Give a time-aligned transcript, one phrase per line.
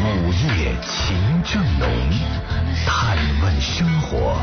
[0.00, 1.88] 午夜情正浓》，
[2.86, 4.38] 探问生活，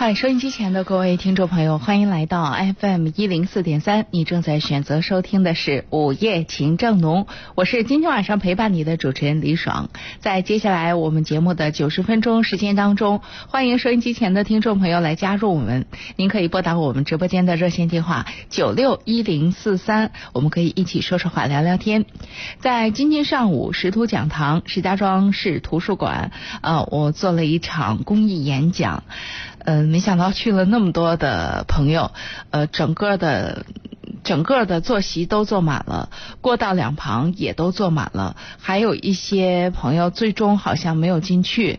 [0.00, 9.90] 嗨，收音机前的各位听众朋友，欢迎来到 FM 一零四点三，你正在选择收听的是《午夜情正浓》，我是今天晚上陪伴你的主持人李爽。
[10.20, 15.84] 在接下来我们节目的九十分钟时间当中，欢迎收音机前的听众朋友来加入我们，
[16.16, 22.06] 您可以拨打我们直播间的热线电话九六一零四三，我们可以一起说说话、聊聊天。
[22.60, 29.02] 在今天上午，石图讲堂石家庄市图书馆，呃，我做了一场公益演讲。
[29.64, 32.12] 嗯，没想到去了那么多的朋友，
[32.50, 33.64] 呃，整个的
[34.24, 41.78] 整个的坐席都坐满了，过道两旁也都坐满了，还有一些朋友最终好像没有进去。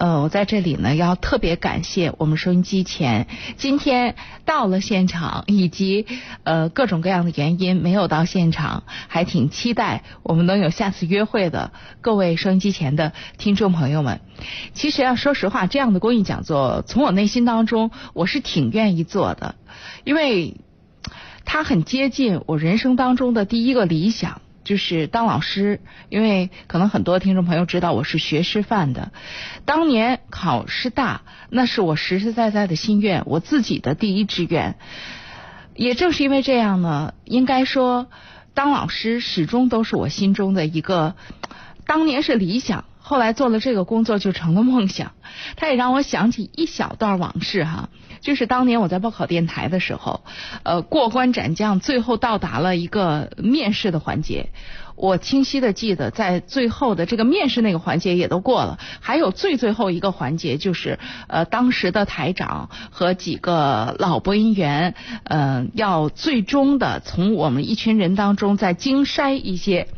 [0.00, 3.26] 呃，我在这里呢要特别感谢我们收音机前
[3.58, 6.06] 今天到了现场，以及
[6.42, 14.22] 呃各种各样的原因没有到现场，还挺期待我们能有下次约会的各位收音机前的听众朋友们。
[14.72, 19.54] 其实要说实话，这样的公益讲座，从我内心当中我是挺愿意做的，
[20.04, 20.56] 因为
[21.44, 24.40] 它很接近我人生当中的第一个理想。
[24.70, 29.10] 就是当老师，因为可能很多听众朋友知道我是学师范的，
[29.64, 34.76] 当年考师大那是我实实在在的心愿，我自己的第一志愿。
[35.74, 38.06] 也正是因为这样呢，应该说
[38.54, 41.16] 当老师始终都是我心中的一个，
[41.84, 45.10] 当年是理想，后来做了这个工作就成了梦想。
[45.56, 47.88] 它也让我想起一小段往事哈。
[48.20, 50.22] 就是当年我在报考电台的时候，
[50.62, 54.50] 呃，过关斩将，最后到达了一个面试的环节。
[54.96, 64.94] 我清晰的记得，在最后的这个面试那个环节也都过了，还有最最后一个环节，就是呃，当时的台长和几个老播音员，
[65.24, 69.88] 嗯，要最终的从我们一群人当中再精筛一些。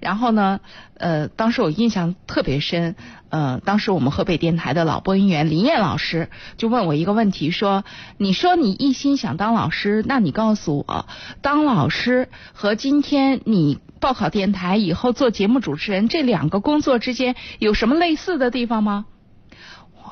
[0.00, 0.60] 然后呢，
[0.96, 2.94] 呃，当时我印象特别深，
[3.30, 7.84] 呃，当时我们河北电台的老播音员林燕老师就问我一个问题，说
[8.16, 11.06] ：“你说你一心想当老师，那你告诉我，
[11.42, 19.06] 当老师和今天你报考电台以后做节目主持人这两个工作之间有什么类似的地方吗？”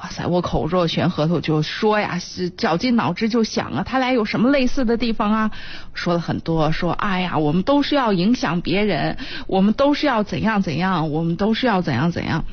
[0.02, 0.26] 哇塞！
[0.26, 5.50] 我口若悬河，我就说呀，是绞尽脑汁就想啊，他俩有什么类似的地方啊？
[5.94, 12.44] 说了很多，说哎呀，我们都是要影响别人，我们都是要怎样怎样，我们都是要怎样怎样。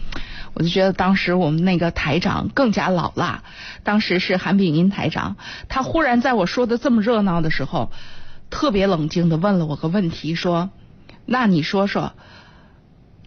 [0.54, 3.44] 我就觉得当时我们那个台长更加老辣，
[3.84, 5.36] 当时是韩炳英台长，
[5.68, 7.92] 他忽然在我说的这么热闹的时候，
[8.50, 10.70] 特别冷静的问了我个问题，说
[11.26, 12.14] ：“那你说说，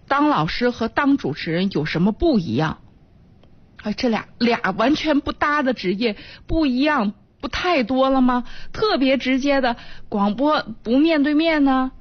[0.08, 2.78] 当老师和当主持人有什么不一样？”
[3.92, 6.16] 这俩俩完全不搭的职业
[6.46, 8.44] 不一样，不太多了吗？
[8.72, 9.76] 特别直接的
[10.08, 11.92] 广播不面对面呢，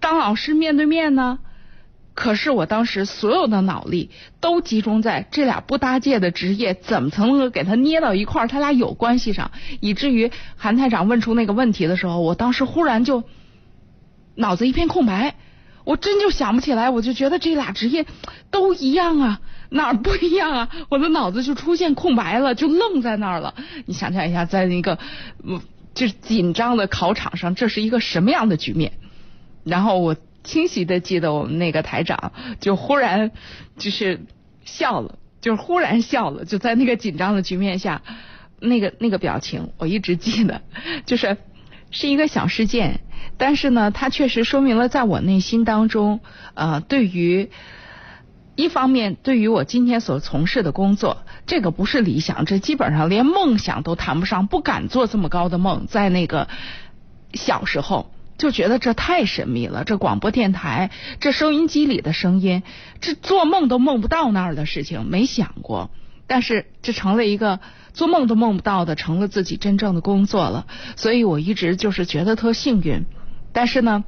[0.00, 1.38] 当老师面对面呢？
[2.14, 4.10] 可是我当时所有的脑力
[4.40, 13.22] 都集中在这俩不搭界的职业怎么才能够给他捏到一块儿，他俩有关系上，以至于韩台长问出那个问题的时候，我当时忽然就
[14.34, 15.36] 脑子一片空白，
[15.84, 18.04] 我真就想不起来，我就觉得这俩职业
[18.50, 19.40] 都一样啊。
[19.70, 20.68] 哪儿不一样啊？
[20.88, 23.54] 我的脑子就出现空白了，就愣在那儿了。
[23.84, 24.98] 你想象一下，在那个
[25.94, 28.92] 就是紧张的考场上，这是一个什么样的局面？
[29.64, 33.30] 然后我清晰的记得，我们那个台长就忽然
[33.76, 34.20] 就是
[34.64, 38.00] 笑了，就是忽然笑了，就在那个紧张的局面下，
[38.60, 40.62] 那个那个表情我一直记得，
[41.04, 41.36] 就是
[41.90, 43.00] 是一个小事件，
[43.36, 46.20] 但是呢，它确实说明了在我内心当中，
[46.54, 47.50] 呃，对于。
[48.58, 55.86] 一方面，对于我今天所从事的工作，这个不是理想，这基本上连梦想都谈不上，不敢做这么高的梦。
[55.86, 56.48] 在那个
[57.34, 60.90] 小时候，就觉得这太神秘了，这广播电台，
[61.20, 62.64] 这收音机里的声音，
[63.00, 65.92] 这做梦都梦不到那儿的事情，没想过。
[66.26, 67.60] 但是这成了一个
[67.92, 70.66] 做梦都梦不到的，成了自己真正的工作了。
[70.96, 73.04] 所以我一直就是觉得特幸运。
[73.52, 74.02] 但是呢，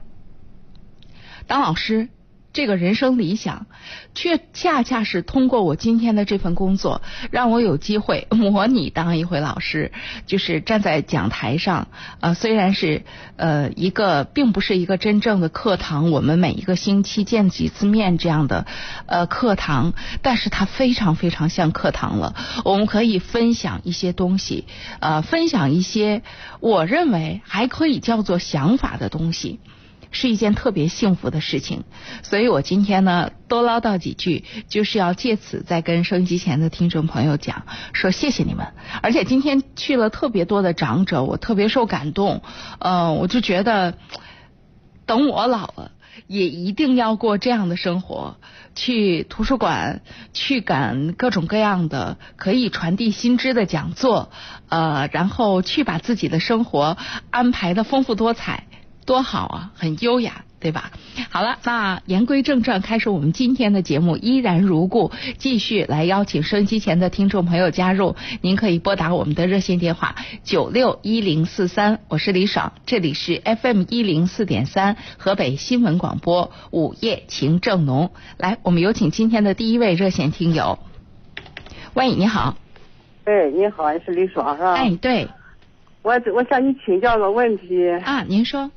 [1.46, 2.08] 当老师。
[2.52, 3.66] 这个人生理想，
[4.14, 7.00] 却恰恰是通过我今天的这份工作，
[7.30, 9.92] 让我有机会 模拟当一回老师，
[10.26, 11.88] 就是站在讲台上。
[12.20, 13.04] 呃，虽然是
[13.36, 18.66] 呃一个，并不是一个真正的课堂，我们每一个星期见几次面这样的
[19.06, 19.92] 呃课堂，
[20.22, 22.34] 但是它非常非常像课堂了。
[22.64, 24.66] 我们可以分享一些东西，
[24.98, 26.22] 呃，分享一些
[26.58, 29.60] 我认为还可以叫做想法的东西。
[30.10, 31.84] 是一件特别幸福的事情，
[32.22, 38.66] 所以我今天呢多唠叨几句，就是要借此再跟收音机前的听众朋友讲，说谢谢你们。
[39.02, 42.42] 而且今天去了特别多的长者，我特别受感动。
[42.78, 43.94] 嗯，我就觉得，
[45.06, 45.92] 等我老了，
[46.26, 48.36] 也一定要过这样的生活，
[48.74, 50.02] 去图书馆
[50.32, 54.30] 去赶各种各样的可以传递新知的讲座，
[54.68, 56.96] 呃，然后去把自己的生活
[57.30, 58.66] 安排的丰富多彩。
[59.04, 60.90] 多好啊，很优雅，对吧？
[61.30, 68.16] 好了，那言归正传，开始我们今天的节目，依然如故，继续来邀请收音机前的听众朋友加入。
[68.40, 70.14] 您可以拨打我们的热线电话
[70.44, 78.10] 九六一零四三，我是李爽，这里是 FM 一零四点三，河北新闻广播午夜情正浓。
[78.36, 80.78] 来，我们有请今天的第一位热线听友。
[81.94, 82.56] 喂，你好。
[83.24, 84.74] 哎，你好，是李爽是吧？
[84.74, 85.28] 哎，对。
[86.02, 87.88] 我我向你请教个问题。
[88.04, 88.70] 啊，您说。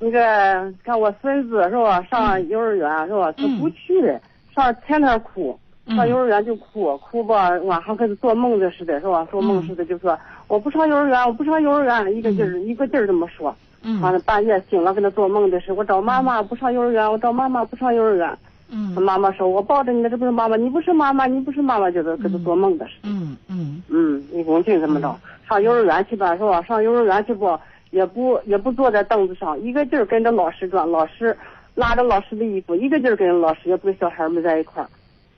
[0.00, 2.00] 那个，看我孙子是吧？
[2.10, 3.32] 上幼儿园是吧？
[3.32, 4.16] 他不去，
[4.54, 5.58] 上天天哭，
[5.88, 9.26] 上幼儿园就哭，哭吧，晚上跟做梦的似的，是吧？
[9.30, 10.16] 做梦似的就说
[10.46, 13.54] 我不上幼儿园，我不上幼儿园，一个劲儿一个劲儿这么说。
[14.02, 18.38] 完了半夜醒了跟他做梦的是，我找妈妈不上幼儿园，我找妈妈不上幼儿园。
[18.70, 18.94] 嗯。
[18.94, 23.08] 他妈妈说，我抱着你的这不是妈妈，你不是妈妈，你不是妈妈，就是跟他做梦的似的。
[23.08, 23.82] 嗯嗯。
[23.88, 25.16] 嗯，一共就这么着，
[25.48, 26.60] 上幼儿园去吧，是吧？
[26.62, 27.58] 上幼儿园去不？
[27.90, 31.36] 也不也不坐在凳子上，一个劲儿跟着老师转，老师
[31.74, 34.88] 拉着老师的衣服，一个劲儿跟着老师，也不跟小孩们在一块儿，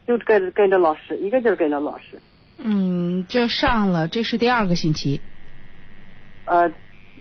[0.07, 2.19] 就跟着跟着老师，一个劲儿跟着老师。
[2.59, 5.21] 嗯，这上了，这是第二个星期。
[6.45, 6.71] 呃，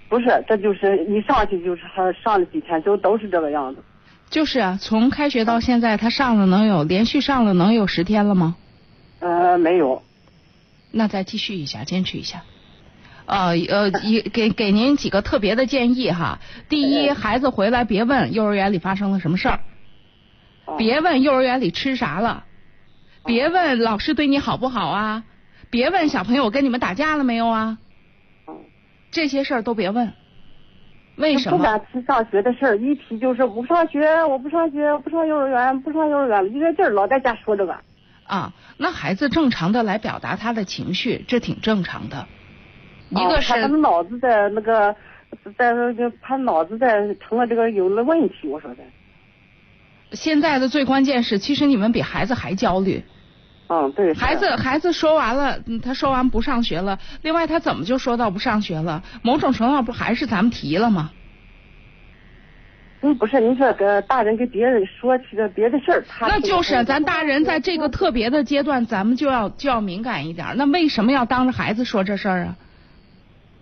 [0.09, 3.81] 不是，这就是一上去就是还上了几天，就都是这个样子。
[4.29, 8.55] 就是啊，从开学到现在，他上了能有连续上了能有十天了吗？
[9.19, 10.01] 呃，没有。
[10.91, 12.43] 那再继续一下，坚持一下。
[13.29, 16.39] 呃呃，一给给您几个特别的建议哈。
[16.67, 19.59] 第一，孩子回来别问幼儿园里发生了什么事儿，
[20.77, 22.45] 别问幼儿园里吃啥了，
[23.25, 25.23] 别问老师对你好不好啊，
[25.69, 27.77] 别问小朋友跟你们打架了没有啊，
[29.11, 30.11] 这些事儿都别问。
[31.15, 31.57] 为什么？
[31.57, 37.77] 不敢提上学的事儿，一提就是不上学，我不上学，不上幼儿园，不上幼儿园，一个劲儿老在家说这个。
[38.23, 42.27] 啊，那孩子正常的来表达他的情绪，这挺正常的。
[43.09, 44.95] 一个是他脑子在那个，
[45.57, 48.77] 在那个他脑子在成了这个有了问题，我说的。
[50.11, 53.03] 现在的最关键是，其实你们比孩子还焦虑。
[53.67, 54.13] 嗯，对。
[54.13, 56.97] 孩子孩子说完了，他说完不上学了。
[57.21, 59.03] 另外，他怎么就说到不上学了？
[59.21, 61.11] 某种程度上不还是咱们提了吗？
[63.01, 70.47] 嗯，不是，您说跟大人跟别人说起了别的事儿，他那就是咱大人在这个特别的阶段，咱们就要就要敏感一点。
[70.57, 72.55] 那为什么要当着孩子说这事儿啊？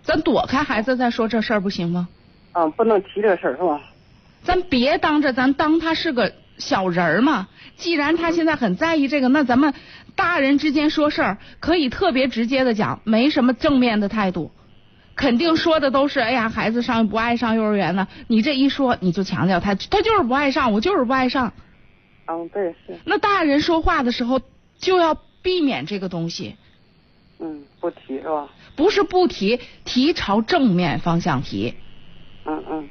[0.07, 2.07] 咱躲开孩子再说这事儿不行吗？
[2.53, 3.81] 嗯，不能提这事儿是吧？
[4.41, 7.49] 咱别当着，咱当他是个小人儿嘛。
[7.75, 9.73] 既然他现在很在意这个，那咱们
[10.15, 14.49] 大人之间说事儿可以特别直接的讲，没什么正面的态度，
[15.13, 18.07] 肯定说的都是哎呀，孩子上不爱上幼儿园呢。
[18.27, 21.51] 你这一说，你就强调他，他就是不爱上，我就是不爱上。
[22.27, 22.97] 嗯，对是。
[23.03, 24.39] 那大人说话的时候
[24.79, 26.55] 就要避免这个东西。
[27.39, 28.47] 嗯，不提是吧？
[28.75, 31.75] 不是不提，提朝正面方向提。
[32.45, 32.89] 嗯嗯。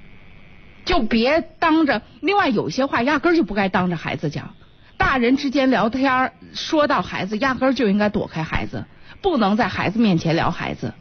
[0.85, 4.55] 就别当着，另外有些话压根儿就不该当着孩子讲。
[4.97, 8.85] 大人之间聊天说到孩子，压根儿就应该躲开孩子，
[9.21, 10.95] 不能在孩子面前聊孩子。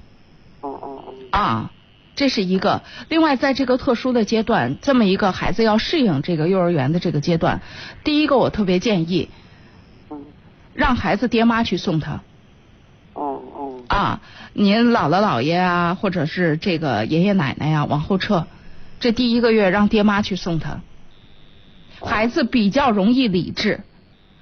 [0.62, 1.14] 哦哦哦。
[1.30, 1.72] 啊，
[2.16, 2.82] 这是一个。
[3.10, 7.62] 另外，在这个特殊的阶段，这么一个孩子要适应这个幼儿园的这个阶段，
[8.04, 9.30] 第一个我特别建议，
[10.74, 12.22] 让孩子爹妈去送他。
[13.88, 14.22] 啊，
[14.54, 18.48] 您姥姥姥爷啊，或者是这个爷爷奶奶呀，往后撤。
[19.00, 20.82] 这第一个月让爹妈去送他，
[22.02, 23.82] 孩子比较容易理智。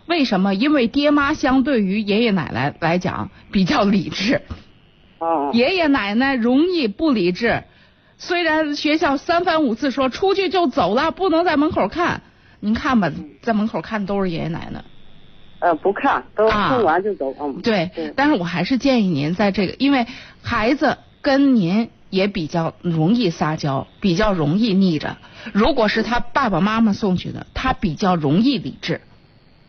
[0.05, 0.53] 为什么？
[0.53, 4.41] 因为爹妈相对于爷爷奶奶来讲比较理智。
[5.19, 5.51] 哦。
[5.55, 7.63] 爷爷奶奶容易不理智。
[8.17, 12.21] 虽然学校三番五次说出去就走了，不能在门口看。
[12.59, 14.83] 您看吧，在门口看都是爷爷奶奶。
[15.63, 17.34] 呃，不看，都送完就走。
[17.39, 20.05] 嗯，对，但是我还是建议您在这个，因为
[20.41, 25.15] 孩子跟您也比较容易撒娇，比较容易腻着，
[25.53, 29.00] 如果是他爸爸妈妈送去的，他比较容易理智。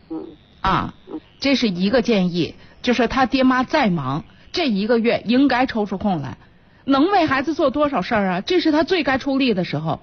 [0.09, 0.25] 嗯
[0.59, 0.93] 啊，
[1.39, 6.37] 这是一个建议，就是他爹妈再忙，这一个月应该抽出空来，
[6.83, 8.41] 能为孩子做多少事儿啊？
[8.41, 10.01] 这是他最该出力的时候，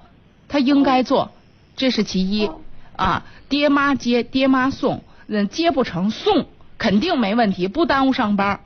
[0.49, 1.33] 他应该做，
[1.77, 2.49] 这是其一
[2.97, 3.27] 啊。
[3.51, 6.47] 爹妈接，爹妈送，嗯，接不成送
[6.77, 8.61] 肯定没问题，不耽误上班，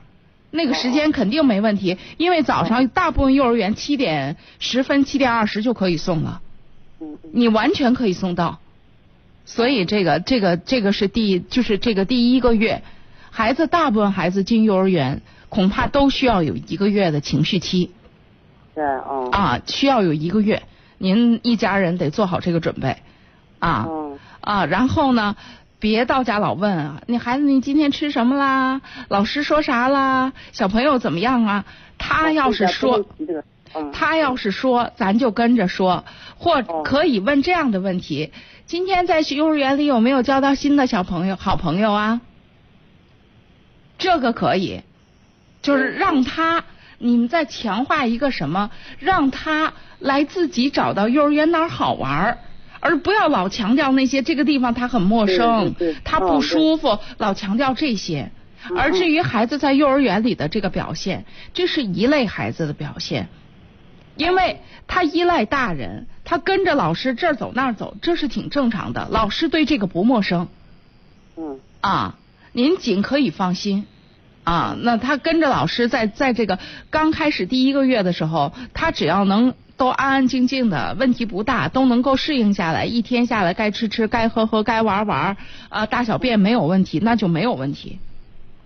[0.51, 6.41] 那个时间肯定没问题，因为早上大部分幼儿园七点十分、七点二十就可以送了，
[6.99, 8.59] 嗯你完全可以送到。
[9.45, 12.83] 所以这个这个这个是第就是这个第一个月，
[13.31, 17.91] 孩子大部分孩子进幼儿园恐怕都需要有一个月的情绪期
[18.75, 20.63] 对哦啊，需要有一个月，
[20.97, 22.97] 您一家人得做好这个准备
[23.59, 25.37] 啊嗯啊，然后呢。
[25.79, 28.81] 别到家老问啊，你孩子你今天吃什么啦？
[29.09, 30.33] 老师说啥啦？
[30.51, 31.65] 小朋友怎么样啊？
[31.97, 33.05] 他要是说，
[33.75, 36.05] 嗯他要是说，咱就跟着说，
[36.37, 38.31] 或哦可以问这样的问题：
[38.65, 42.21] 今天在幼儿园里有没有交到新的小朋友、好朋友啊？
[43.99, 44.81] 这个可以，
[45.61, 46.63] 就是让他，
[46.97, 52.37] 你们再强化一个什么，让他来自己找到幼儿园哪儿好玩儿。
[52.79, 58.31] 而不要老强调那些这个地方他很陌生他不舒服，老强调这些。
[58.75, 63.29] 而至于孩子在幼儿园里的这个表现，这是一类孩子的表现，
[64.17, 69.07] 因为他依赖大人，他跟着老师这儿走那儿走，这是挺正常的。
[69.09, 70.49] 老师对这个不陌生
[71.37, 72.17] 嗯啊，
[72.51, 73.85] 您尽可以放心
[74.43, 74.75] 啊。
[74.81, 85.37] 那他跟着老师在在这个刚开始第一个月的时候，他只要能都安安静静的，问题不大，都能够适应下来，一天下来该吃吃，该喝喝，该玩玩，
[85.69, 87.99] 啊，大小便没有问题，那就没有问题。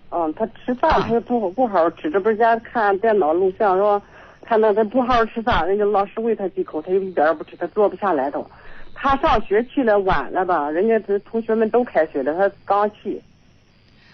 [0.10, 4.02] 嗯，他吃饭他也不不好好吃，这不是家看电脑录像是吧？
[4.44, 8.46] 看他他不好好吃饭，人家老师喂他几口，他又一点也不吃，他坐不下来都。
[8.94, 10.70] 他上学去了晚了吧？
[10.70, 13.22] 人家这同学们都开学了，他刚去。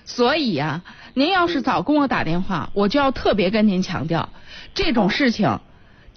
[0.06, 0.84] 所以呀、
[1.16, 4.30] 您要是早跟我打电话，我就要特别跟您强调，
[4.74, 5.60] 这种事情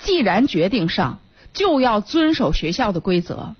[0.00, 1.21] 既然决定上，
[1.52, 3.54] 就要遵守学校的规则。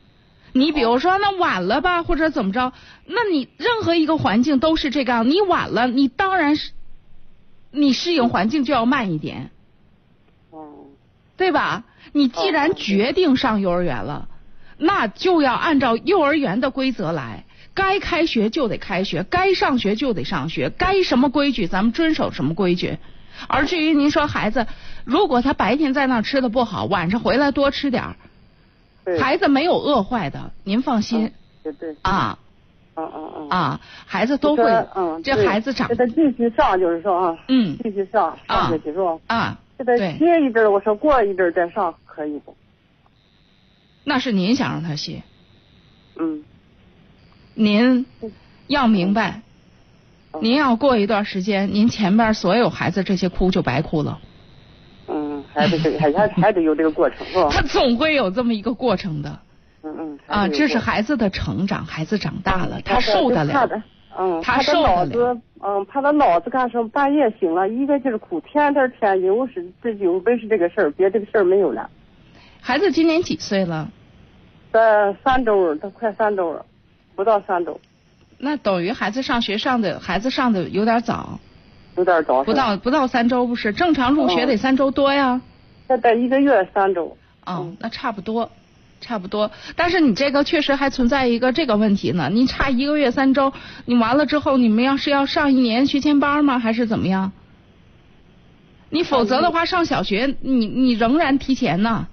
[0.53, 2.73] 你比如说，那晚了吧，或者怎么着，
[3.07, 6.73] 那你任何一个环境都是这个样，你晚了，你当然是
[7.71, 9.51] 你适应环境就要慢一点，
[10.51, 10.87] 哦
[11.37, 11.85] 对吧？
[12.13, 14.29] 你既然决定上幼儿园了，
[14.77, 17.45] 那就要按照幼儿园的规则来。
[17.73, 22.99] 该开学就得开学，该上学就得上学，该什么规矩咱们遵守什么规矩。
[23.49, 24.67] 而至于您说孩子，
[25.05, 28.17] 如果他白天在那儿吃的不好，晚上回来多吃点儿，
[29.19, 31.33] 孩子没有饿坏的，您放心。
[31.63, 32.39] 对对，啊。
[32.97, 37.79] 嗯嗯嗯，啊，孩子都会，嗯，这孩子长给，他继续上，就是说啊，嗯。
[37.83, 39.19] 继续上上学去是吧？
[39.29, 40.19] 啊，给他对。
[40.19, 42.55] 歇一阵儿，我说过一阵儿再上可以不？
[44.05, 45.23] 那是您想让他歇，
[46.17, 46.43] 嗯，
[47.55, 48.05] 您
[48.67, 49.43] 要明白，嗯
[50.41, 54.19] 您要过一段时间，您前边所有孩子这些哭就白哭了。
[55.09, 57.49] 嗯，还得这还还还得有这个过程是吧？
[57.51, 59.39] 他总会有这么一个过程的
[59.83, 63.83] 嗯嗯，啊，这是孩子的成长，孩子长大了，他他受得了。
[64.17, 66.89] 嗯，他他受得了脑子，嗯，怕他脑子干什么？
[66.91, 71.89] 半夜醒了，一个劲儿哭，天天天有是这有本是这个事儿，别这个事儿没有了。
[72.61, 73.91] 孩子今年几岁了？
[74.73, 76.65] 在三周，他快三周了，
[77.17, 77.81] 不到三周，
[78.43, 81.39] 那等于孩子上学上的孩子上的有点早，
[81.97, 82.43] 有点早。
[82.43, 83.73] 不到不到三周不是？
[83.75, 85.43] 正常入学得三周多呀。
[85.87, 87.19] 他待一个月三周。
[87.45, 88.51] 哦，那差不多，
[89.03, 89.51] 差不多。
[89.77, 92.31] 但是你这个确实还存在一个这个问题呢。
[92.33, 93.53] 你差一个月三周，
[93.85, 96.59] 你完了之后，你们要是要上一年学前班吗？
[96.59, 97.33] 还是怎么样？
[98.89, 102.09] 你否则的话，上小学你你仍然提前呢。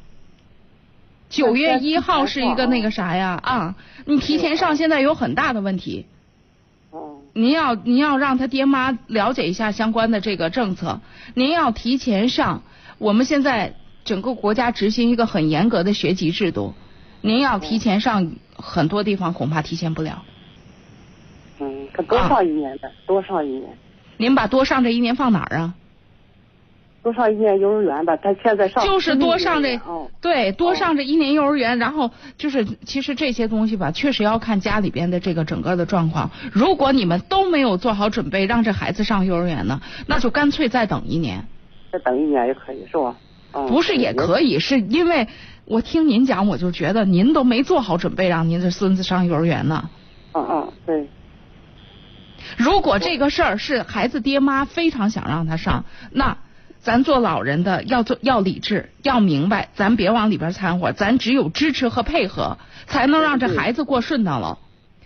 [1.30, 6.06] 九月一号是一个那个啥呀啊，你提前上现在有很大的问题。
[7.38, 11.02] 哦，您要您要让他爹妈了解一下相关的这个政策，
[11.36, 12.64] 您要提前上。
[12.98, 16.74] 我们现在整个国家执行一个很严格的学籍制度，
[17.22, 20.24] 您要提前上，很多地方恐怕提前不了。
[21.60, 23.70] 嗯，他多上一年的，多上一年，
[24.18, 25.76] 您把多上这一年放哪儿啊？
[27.04, 28.18] 多上一年幼儿园吧。
[28.18, 36.30] 他现在上就是多上这哦，对，多上这一年幼儿园，然后就是其实这些东西吧，确实要看家里边的这个整个的状况。
[36.52, 41.46] 如果你们都没有做好准备，让这孩子上幼儿园呢，那就干脆再等一年。
[41.92, 43.16] 再等一年也可以是吧？
[43.54, 45.28] 嗯，不是也可以，是因为
[45.64, 49.90] 我听您讲，我就觉得您都没做好准备让您的孙子上幼儿园呢。
[50.34, 51.08] 嗯嗯，对，
[52.58, 56.38] 如果这个事儿是孩子爹妈非常想让他上，那
[56.88, 64.58] 咱做老人的要做要理智，要明白，咱别往里边掺和，咱只有支持和配合，才能让这孩子过顺当了。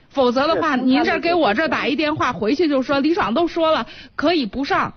[0.09, 4.93] 否则的话，您这给我这打一电话，回去就说李爽都说了可以不上，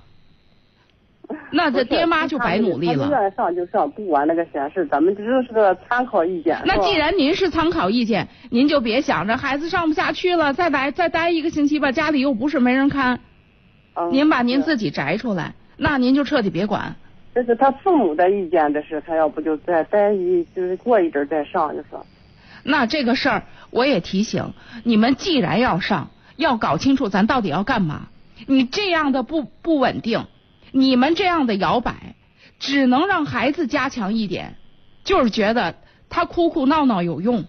[1.50, 3.08] 那这爹妈就白努力了。
[3.08, 6.58] 愿意上就上，不管那个闲事，咱们只是个参考意见。
[6.66, 13.20] 那既然您是参考意见，您就别想着孩子上不下去了，再待再待一个星期吧，家里又不是没人看。
[14.12, 16.96] 您把您自己摘出来，那您就彻底别管。
[17.34, 21.88] 这是他父母的意见，这是他要不就再待一就是过一阵再上，就是。
[22.62, 24.52] 那这个事儿，我也提醒
[24.84, 28.08] 你们，既然要上，要搞清楚咱到底要干嘛。
[28.46, 30.26] 你这样的不不稳定，
[30.70, 32.14] 你们这样的摇摆，
[32.60, 34.54] 只能让孩子加强一点，
[35.02, 35.74] 就是觉得
[36.08, 37.44] 他哭哭闹闹有用。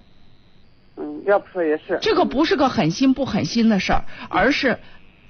[0.98, 2.00] 嗯，要不说也是。
[2.02, 4.80] 这个不是个狠心不狠心的事儿，而是。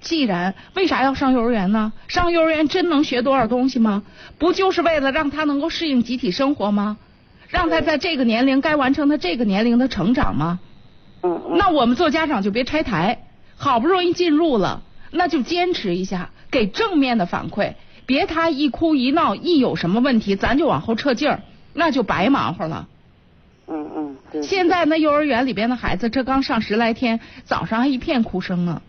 [0.06, 1.92] 既然为啥要上幼儿园呢？
[2.08, 4.04] 上幼儿园真能学多少东西吗？
[4.38, 6.98] 不就是为了让他能够适应集体生活吗？
[7.50, 10.60] 让他在这个年龄该完成他这个年龄的成长吗？
[11.24, 13.26] 嗯那我们做家长就别拆台，
[13.58, 17.74] 好不容易进入了，那就坚持一下，给正面的反馈，
[18.06, 21.42] 别他一哭一闹，一有什么问题咱就往后撤劲儿，
[21.74, 22.88] 那就白忙活了。
[23.68, 28.84] 嗯嗯，现在那幼儿园里边的孩子，这刚上十来天，早上还一片哭声呢。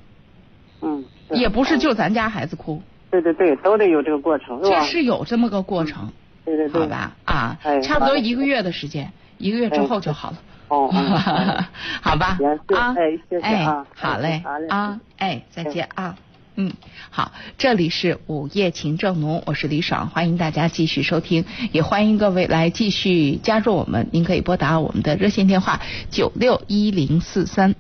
[0.83, 6.11] 嗯，也不是就咱家孩子哭，对对对，都得有这个过程，这是有这么个过程，
[6.45, 10.89] 对对对，好吧啊，差不多一个月的时间，一个月之后就好了，哦，
[12.03, 12.39] 好吧
[12.75, 16.17] 啊，哎，谢谢啊，好嘞啊，哎，再见啊，
[16.57, 16.73] 嗯，
[17.11, 25.81] 好，这里是午夜情正浓，我是李爽，欢迎大家继续收听，也欢迎各位来继续加入我们，您可以拨打我们的热线电话
[26.11, 27.75] 九六一零四三。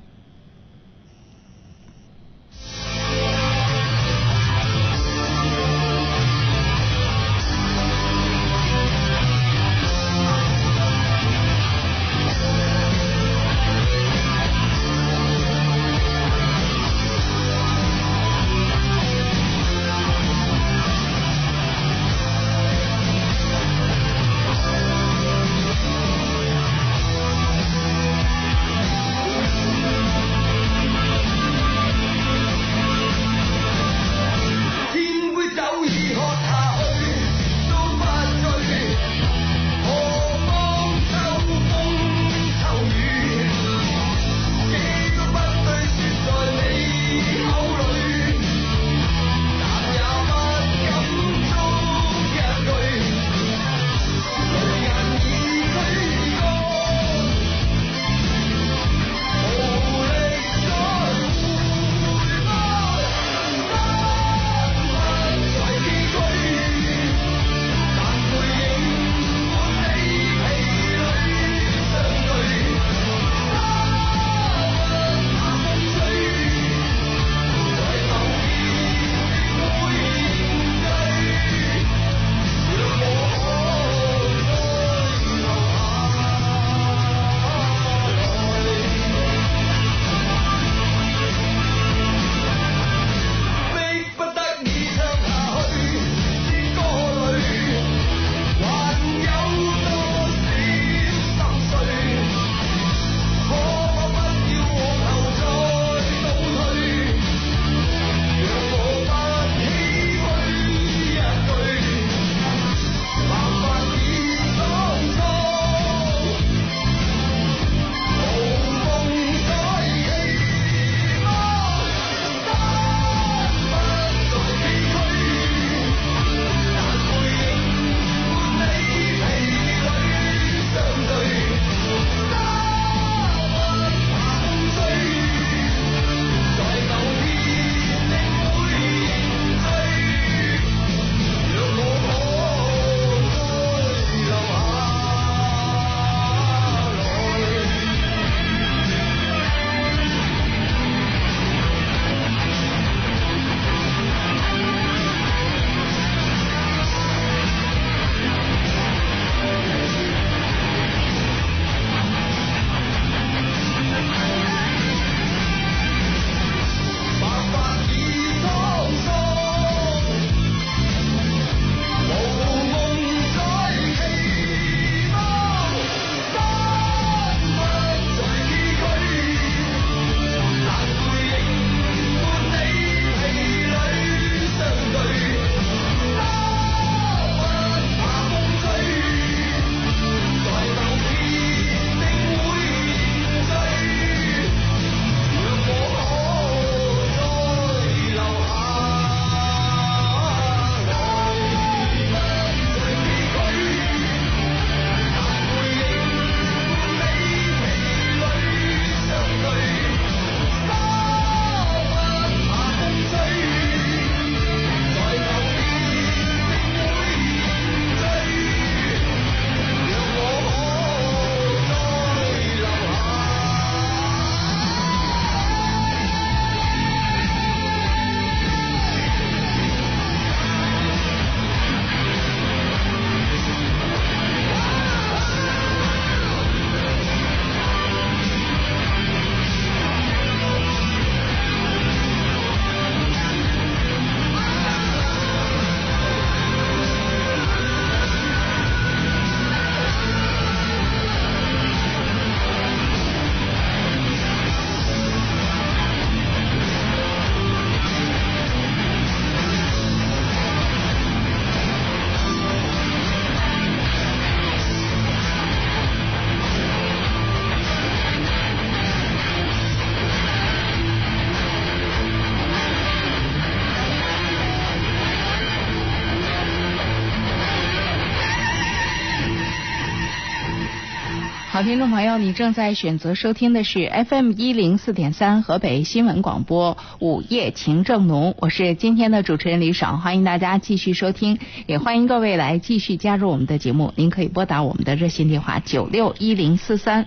[281.57, 293.95] 好，听众朋友，你正在选择收听的是 FM 一零四点三河北新闻广播午夜情正浓，我是今天的主持人李爽，欢迎大家继续收听，也欢迎各位来继续加入我们的节目。
[293.97, 297.07] 您可以拨打我们的热线电话九六一零四三。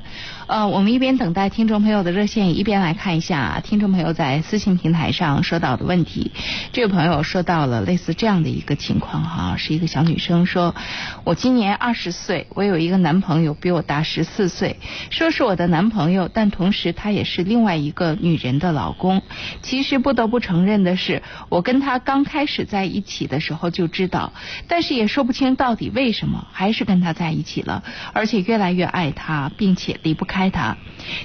[0.50, 6.32] 呃，我们一边等待听众朋友的热线，一边来看一下听众朋友在私信平台上说到的问题。
[6.74, 10.74] 这位朋友说到了类似这样的一个情况哈，是一个小女生说，
[11.24, 14.78] 我今年二十岁，我有一个男朋友比我大十四岁，
[15.12, 19.22] 说是我的男朋友，但同时他也是另外一个女人的老公。
[19.62, 24.34] 其实不得不承认的是，我跟他刚开始在一起的时候就知道，
[24.68, 27.84] 但是也说不清到底为什么，还是跟他在一起了，
[28.14, 30.39] 而且越来越爱他，并且离不开。
[30.40, 30.78] 开他，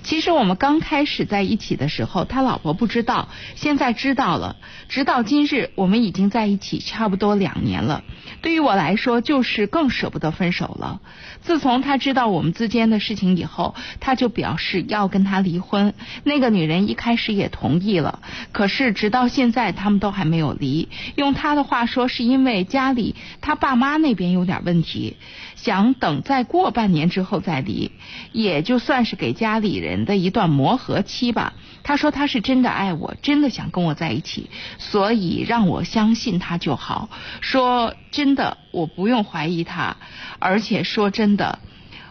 [0.02, 4.56] 其实我们刚开始在一起的时候，他老婆不知道，现在知道了。
[4.88, 8.02] 直到今日，我们已经在一起差不多两年了。
[8.42, 11.00] 对于我来说，就是更舍不得分手了。
[11.42, 15.94] 自从他知道我们之间的事情以后，他就表示要跟他离婚。
[16.24, 18.18] 那个女人一开始也同意了，
[18.50, 20.88] 可是直到现在，他们都还没有离。
[21.14, 25.16] 用他的话说，是因为家里他爸妈那边有点问题。
[25.64, 27.90] 想等再过半年之后再离，
[28.32, 31.54] 也就算是给家里人的一段磨合期吧。
[31.82, 37.08] 他说他是真的爱我，真的想跟我在一起，所以让我相信他就好。
[37.40, 39.96] 说真的，我不用怀疑他，
[40.38, 41.58] 而且说真的，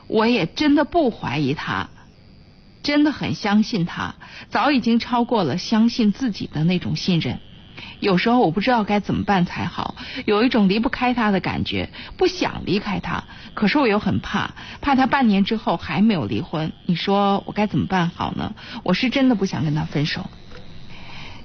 [0.08, 1.92] 我也真的不怀疑他，
[2.82, 4.16] 真的很相信他，
[4.50, 7.40] 早已经超过了相信自己的那种信任。
[8.04, 16.74] 有时候我不知道该怎么办才好，有一种离不开他的感觉，不想离开他，可是我又很怕，怕他半年之后还没有离婚。
[16.86, 18.56] 你说我该怎么办好呢？
[18.84, 20.30] 我是真的不想跟他分手。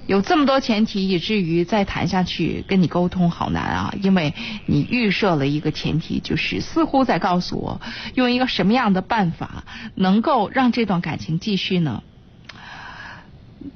[0.05, 3.93] 有这么多前提，以至于再谈下去跟你沟通好难啊！
[4.01, 4.33] 因为
[4.65, 7.79] 你预设了一个前提，就是似乎在告诉我，
[8.15, 9.63] 用一个什么样的办法
[9.95, 12.03] 能够让这段感情继续呢？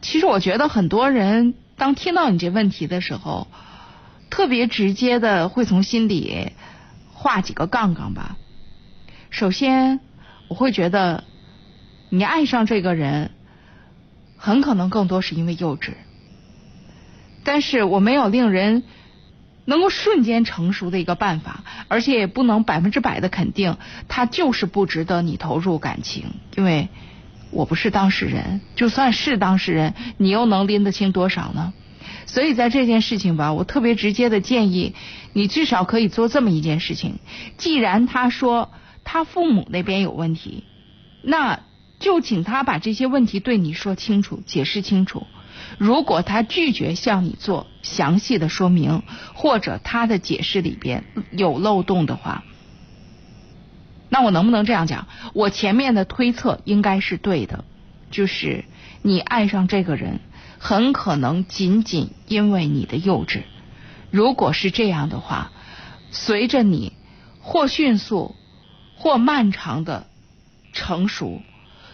[0.01, 1.53] 其实我觉得很多人。
[1.75, 3.47] 当听到你这问题的时候，
[4.29, 6.51] 特别直接的会从心里
[7.11, 8.37] 画几个杠杠吧。
[9.29, 9.99] 首先，
[10.47, 11.23] 我会觉得
[12.09, 13.31] 你爱上这个人，
[14.37, 15.93] 很可能更多是因为幼稚。
[17.43, 18.83] 但是我没有令人
[19.65, 26.89] 能够瞬间成熟的一个办法，而且也不能百分之百的肯定他就是不值得你投入感情，因为。
[27.53, 31.73] 我不是当事人，就算是当事人，你又能拎得清多少呢？
[32.25, 34.95] 所以在这件事情吧，我特别直接的建议
[35.33, 37.19] 你，至少可以做这么一件事情：
[37.57, 38.71] 既然他说
[39.03, 40.63] 他父母那边有问题，
[41.21, 41.59] 那
[41.99, 45.27] 就请他把这些问题对你说清楚、解释清楚。
[45.77, 52.43] 如果他拒绝向你做详细的说明，或者他的解释里边有漏洞的话，
[54.13, 55.07] 那我能不能这样讲？
[55.33, 57.65] 我前面的推测应该是对的，
[58.11, 58.63] 就是
[59.01, 60.19] 你爱上这个人，
[60.59, 63.41] 很可能仅仅因为你的幼稚。
[64.11, 65.51] 如果是这样的话，
[66.11, 66.93] 随着你
[67.41, 68.35] 或迅速
[68.97, 70.05] 或漫长的
[70.73, 71.41] 成熟，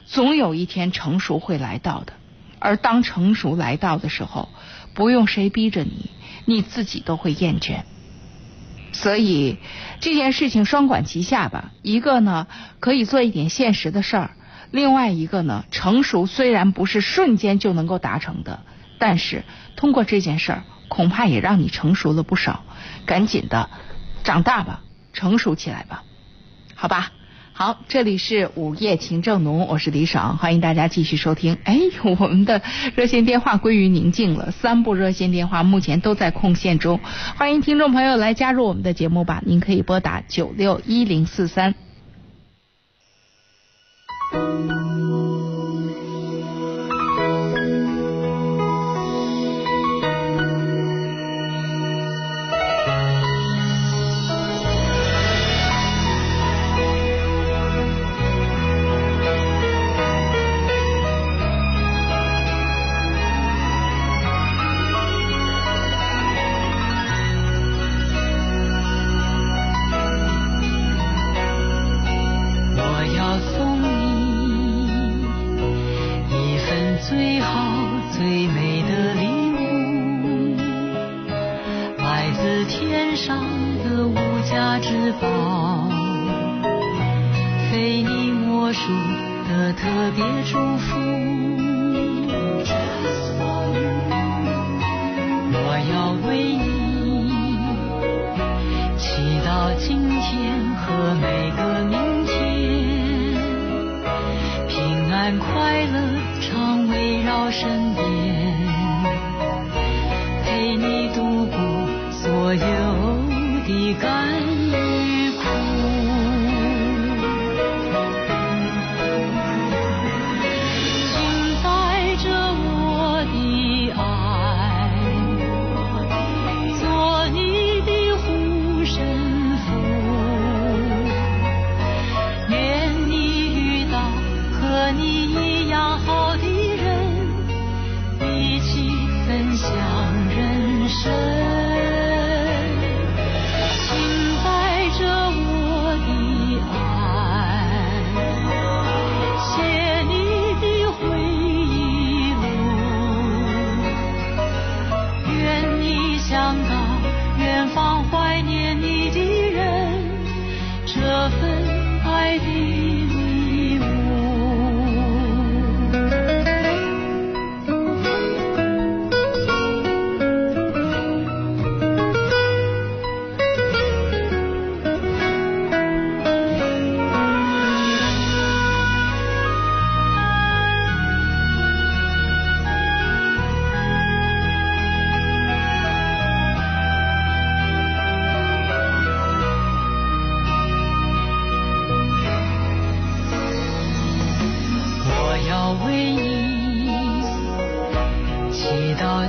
[0.06, 2.12] 总有一天成熟会来到的。
[2.60, 4.50] 而当成熟来到的时候，
[4.94, 6.10] 不用谁逼着你，
[6.44, 7.84] 你自己都会厌倦。
[8.92, 9.58] 所以
[10.00, 12.48] 这件事情双管齐下吧，一个呢
[12.80, 14.32] 可以做一点现实的事儿，
[14.72, 18.62] 另外一个呢成熟虽然不是瞬间就能够达成的，
[18.98, 19.44] 但是
[19.76, 22.64] 通过这件事儿，恐怕也让你成熟了不少。
[23.06, 23.70] 赶紧的
[24.24, 24.82] 长大吧，
[25.14, 26.04] 成熟起来吧，
[26.76, 27.12] 好吧。
[27.62, 31.58] 好，这里是午夜情正浓，我是李爽，欢迎大家继续收听。
[31.66, 31.78] 哎，
[32.18, 32.62] 我们的
[32.96, 37.02] 热线电话归于宁静了，三部热线电话目前都在空线中，
[37.36, 41.76] 欢迎听众朋友来加入我们的节目吧，您可以拨打九六一零四三。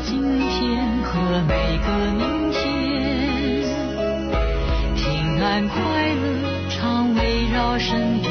[0.02, 1.86] 今天和每个
[2.16, 2.58] 明天，
[4.96, 5.76] 平安快
[6.14, 8.29] 乐常围绕身边，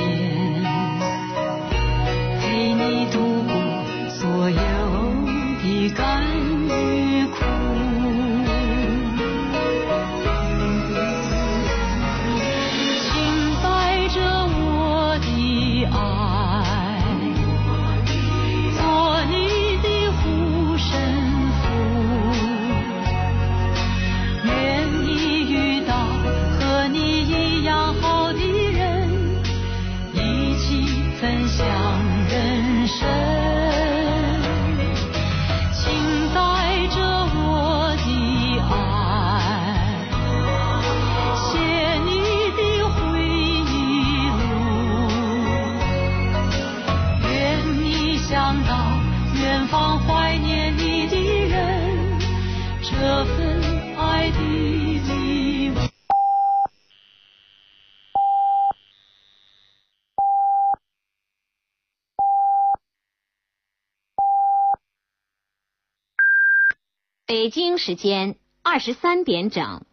[67.29, 69.83] 北京时间二十三点整。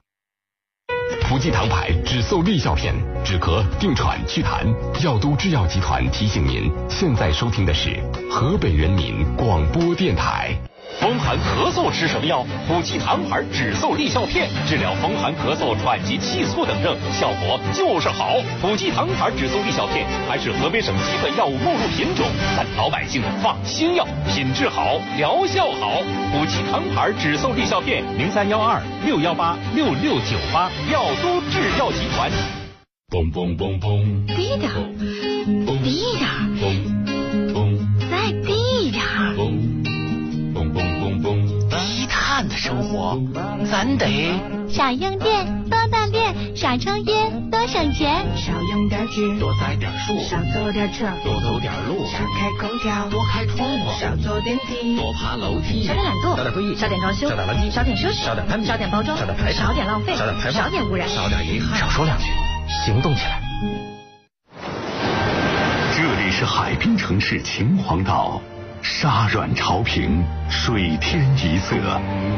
[1.29, 2.95] 福济堂牌止嗽利效片，
[3.27, 4.65] 止咳、定喘、祛痰。
[5.05, 10.59] 药都制药集团提醒您，现在收听的是河北人民广播电台。
[11.01, 12.45] 风寒咳嗽吃什么药？
[12.67, 18.31] 普济堂牌止嗽利效片，治疗风寒咳嗽、喘急气促等症，效果就是好。
[18.61, 26.03] 普济堂牌止嗽利效片还是河北省基本药物目录品种，咱老百姓放心药，品质好，疗效好。
[26.33, 32.31] 普济堂牌止嗽利效片，零三幺二六幺八六六九八，药都制药集团。
[33.09, 34.71] 嘣嘣嘣嘣，低点
[42.97, 43.21] 活，
[43.71, 48.25] 咱得少用电，多锻炼；少抽烟，多省钱。
[48.35, 62.25] 少用点纸，多栽点树，少坐点车，多走点路，少开空调，多开窗户，少坐电梯，多爬楼梯，少点懒惰，少点会议，少点装修，少点垃圾，少点奢侈，少点攀比，少点包装，少点排场，少点浪费，少点排放，少点污染，少点遗憾，少说两句，
[62.85, 63.43] 行动起来。
[65.95, 68.41] 这里是海滨城市秦皇岛，
[68.89, 71.75] 沙软潮平，水天一色，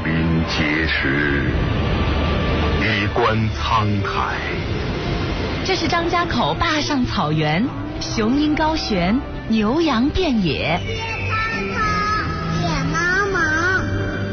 [0.04, 1.52] 云碣石，
[2.80, 4.38] 衣冠沧海。
[5.62, 7.62] 这是张家口坝上草原，
[8.00, 10.80] 雄鹰高悬，牛羊遍野。
[10.80, 13.82] 野茫茫，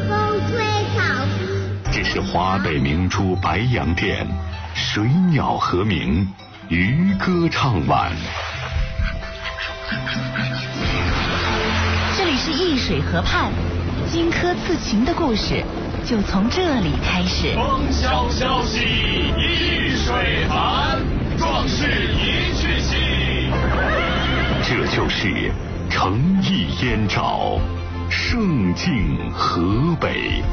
[0.08, 1.92] 风吹草低。
[1.92, 4.26] 这是华北明珠白洋淀，
[4.74, 6.26] 水鸟和鸣，
[6.70, 8.14] 渔歌唱晚。
[12.46, 13.52] 是易水河畔，
[14.08, 15.64] 荆轲刺秦的故事
[16.06, 17.56] 就从这里开始。
[17.56, 18.84] 风萧萧兮
[19.36, 21.02] 易水寒，
[21.40, 23.50] 壮士一去兮。
[24.62, 25.52] 这就是
[25.90, 27.60] 诚意燕赵，
[28.12, 30.44] 胜境河北。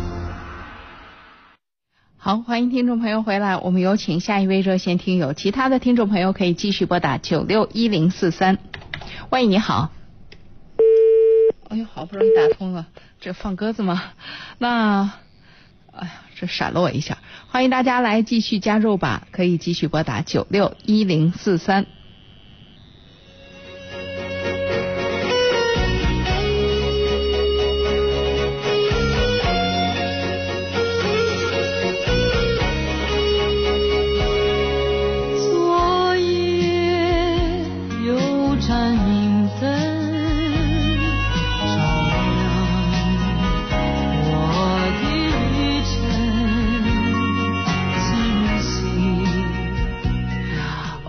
[2.17, 8.57] 好，欢迎听众朋友回来，我们有请下一位热线听友，其他的听众朋友可以继续拨打九六一零四三。
[9.29, 9.91] 喂，你好。
[11.73, 12.87] 哎呦，好不容易打通了，
[13.19, 14.13] 这放鸽子吗？
[14.59, 15.11] 那，
[15.91, 17.17] 哎呀，这闪了我一下。
[17.49, 21.87] 欢迎大家来继续加入吧，可以继续拨打九六一零四三。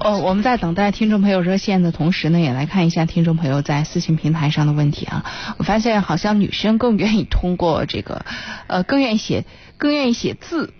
[0.03, 5.23] 哦，我们在等待听众朋友热线的同时呢，也来看一下听众朋友在私信平台上的问题啊。
[5.57, 8.25] 我发现好像女生更愿意通过这个，
[8.67, 9.45] 呃，更愿意写，
[9.77, 10.73] 更愿意写字。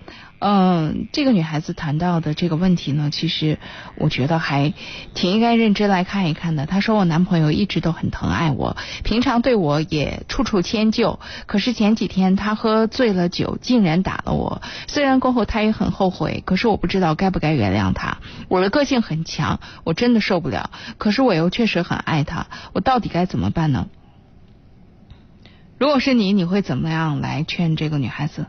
[0.46, 3.60] 嗯，这个女孩子谈到的这个问题呢，其实
[3.96, 4.74] 我觉得还
[5.14, 6.66] 挺应该认真来看一看的。
[6.66, 8.76] 她说我男朋友一直都很疼爱我，
[9.06, 14.62] 平常对我也处处迁就，可是前几天他喝醉了酒，竟然打了我。
[14.86, 18.18] 虽然过后他也很后悔，可是我不知道该不该原谅他。
[18.50, 23.88] 我的个性很强，我真的受不了，可是我又确实很爱他，我到底该怎么办呢？
[25.78, 28.46] 如果是你，你会怎么样来劝这个女孩子？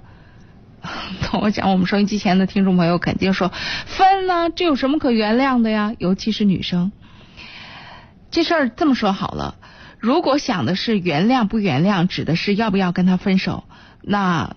[1.33, 3.51] 我讲，我们收音机前的听众朋友肯定说
[3.87, 5.95] 分呢，这有什么可原谅的呀？
[5.99, 6.93] 尤其是女生，
[8.31, 9.57] 这事儿这么说好了，
[9.99, 13.65] 如果想的是原谅不原谅，指的是要不要跟他分手，
[14.03, 14.57] 那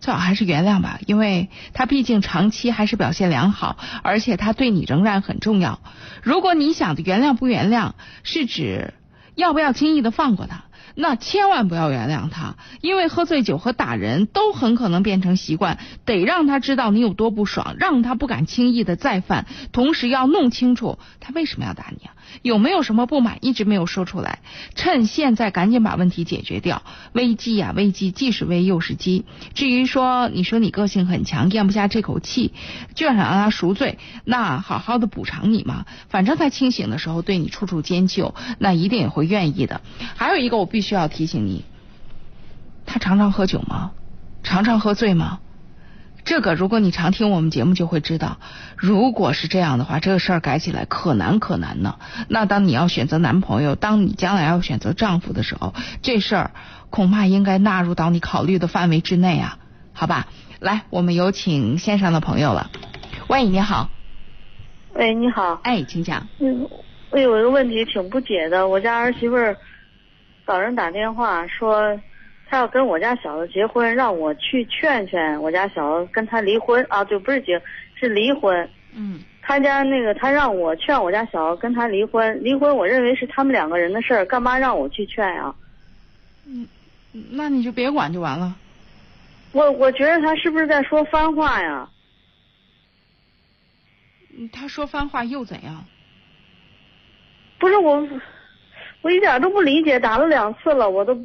[0.00, 5.80] 最好还是原谅吧，因为他毕竟长期还是表现良好，而且他对你仍然很重要。
[6.22, 8.94] 如果你想的原谅不原谅，是指
[9.34, 10.64] 要不要轻易的放过他。
[10.94, 19.46] 那千万不要原谅他，因为喝醉酒和打人都很可能变成习惯，得让他知道你有多不爽，让他不敢轻易的再犯。
[19.72, 24.40] 同时要弄清楚他为什么要打你啊，有没有什么不满一直没有说出来，
[24.74, 26.82] 趁现在赶紧把问题解决掉。
[27.12, 29.24] 危机呀、危机，既是危又是机。
[29.54, 32.52] 至于说你说你个性很强，咽不下这口气，
[32.94, 35.86] 就想让他赎罪，那好好的补偿你嘛。
[36.08, 39.80] 反正他清醒的时候对你处处迁就，那一定也会愿意的。
[40.16, 41.64] 还有一个我必须要提醒你，
[42.84, 43.92] 他常常喝酒吗？
[44.42, 45.38] 常常喝醉吗？
[46.24, 48.38] 这个如果你常听我们节目就会知道，
[48.76, 51.96] 如果是这样的话，这个事儿改起来可难可难呢。
[52.28, 56.50] 那当你要选择男朋友，当你将来要选择丈夫的时候，这事儿
[56.90, 59.58] 恐怕应该纳入到你考虑的范围之内啊。
[59.92, 60.28] 好吧，
[60.60, 62.70] 来，我们有请线上的朋友了。
[63.26, 63.90] 喂，你好。
[64.94, 65.60] 喂，你好。
[65.64, 66.28] 哎，请讲。
[66.38, 66.68] 嗯，
[67.10, 69.56] 我有一个问题挺不解的，我家儿媳妇儿
[70.46, 71.98] 找人打电话说，
[72.48, 77.60] 他要跟我家小子结婚，让我去劝劝我家小子跟他离婚啊，就不是结，
[77.94, 78.68] 是离婚。
[78.94, 79.20] 嗯。
[79.44, 85.52] 他家那个，他让我劝我家小子跟他离婚，离婚我认为是他们两个人的事儿，干嘛让我去劝呀？
[86.46, 86.66] 嗯，
[87.30, 88.56] 那你就别管就完了。
[89.50, 91.88] 我我觉得他是不是在说番话呀？
[94.38, 95.84] 嗯他说番话又怎样？
[97.58, 98.00] 不是我，
[99.02, 101.24] 我一点都不理解，打了两次了，我都不。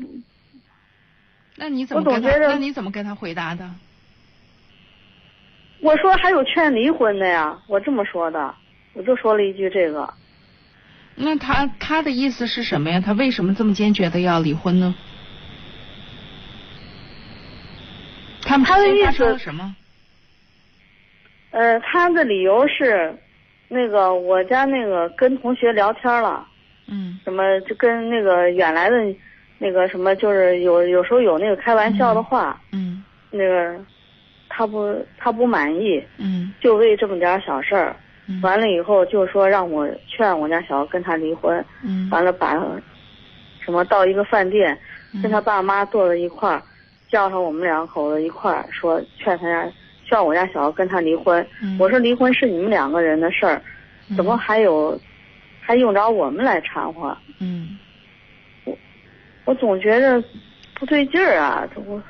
[1.56, 2.38] 那你怎么跟他？
[2.38, 3.70] 那你怎么跟他回答的？
[5.80, 8.54] 我说还有劝离婚的呀，我这么说的，
[8.94, 10.12] 我就说了一句这个。
[11.16, 13.00] 那他他的意思是什么呀？
[13.00, 14.96] 他为什么这么坚决的要离婚呢？
[18.42, 19.76] 他们他的意思什么？
[21.52, 23.18] 呃，他的理由是，
[23.68, 26.48] 那个我家那个跟同学聊天了，
[26.88, 28.96] 嗯，什么就跟那个原来的，
[29.60, 33.76] 那个什么就是有有时候有那个开玩笑的话，嗯，那个
[34.50, 37.96] 他不他不满意，嗯，就为这么点小事儿，
[38.28, 42.54] 嗯完了以后就说让我劝我家小子跟他离婚，嗯，完了把
[43.60, 44.78] 什么到一个饭店，
[45.22, 46.62] 跟他爸妈坐在一块儿，
[47.10, 49.70] 叫上我们两口子一块儿说劝他家
[50.06, 51.46] 劝我家小子跟他离婚。
[51.62, 53.62] 嗯我说离婚是你们两个人的事儿，
[54.16, 54.98] 怎么还有
[55.68, 57.18] 还用着我们来掺和？
[57.40, 57.78] 嗯，
[58.64, 58.78] 我
[59.44, 60.24] 我总觉得
[60.76, 62.02] 不对劲儿啊，这我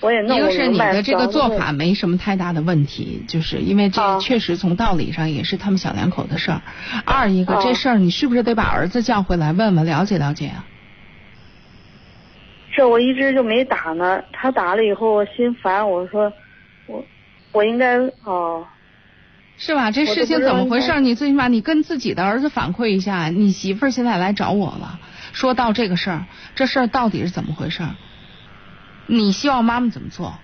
[0.00, 0.68] 我也弄一个是。
[0.68, 6.62] 你的这个做法没什么太大的问题，就是因为这啊确实从道理上也是他们小两口的事儿。
[7.04, 10.64] 二一个啊这事儿你是不是得把儿子叫回来问问了解了解啊？
[12.72, 16.32] 这我一直就没打呢，他打了以后我心烦，我说
[16.86, 17.04] 我
[17.50, 18.64] 我应该哦。
[19.58, 19.90] 是吧？
[19.90, 25.00] 这事情怎么回事你最起码你跟自己的儿子反馈一下，你媳妇儿现在来找我了，
[25.32, 27.94] 说到这个事儿，这事儿到底是怎么回事儿？
[29.06, 30.38] 你希望妈妈怎么做？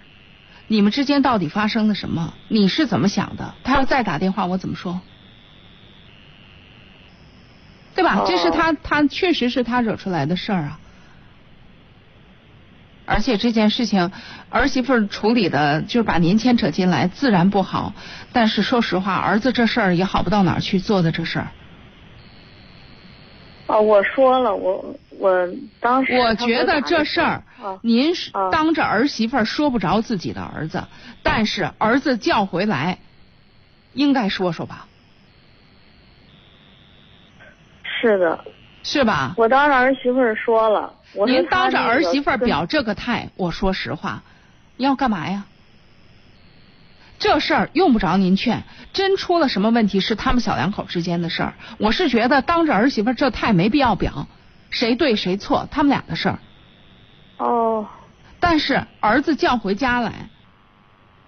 [0.68, 2.32] 你们之间到底发生了什么？
[2.48, 3.54] 你是怎么想的？
[3.64, 5.00] 他要再打电话，我怎么说？
[7.94, 8.16] 对吧？
[8.20, 10.78] 哦这是他他确实是他惹出来的事儿啊。
[13.12, 14.10] 而且这件事情
[14.48, 17.92] 儿媳妇儿处理的，就是把您牵扯进来，自然不好。
[18.32, 21.48] 但是说实话，儿子这事儿也好不到哪儿去做的这事儿。
[23.66, 25.46] 哦，我说了，我我
[25.78, 27.42] 当时我觉得这事儿，
[27.82, 28.14] 您
[28.50, 30.82] 当着儿媳妇儿说不着自己的儿子，
[31.22, 32.98] 但是儿子叫回来，
[33.92, 34.86] 应该说说吧，
[37.84, 38.44] 是的，
[38.82, 39.34] 是吧？
[39.36, 44.22] 我当着儿媳妇儿说了，我您当着儿媳妇儿表这个态，我说实话，
[44.76, 45.44] 要干嘛呀？
[47.18, 51.54] 这事儿用不着您劝，真出了什么问题是他们小两口之间的事儿。
[51.78, 54.26] 我是觉得当着儿媳妇儿这态没必要表，
[54.70, 56.38] 谁对谁错，他们俩的事儿。
[57.36, 57.86] 哦，
[58.40, 60.30] 但是儿子叫回家来，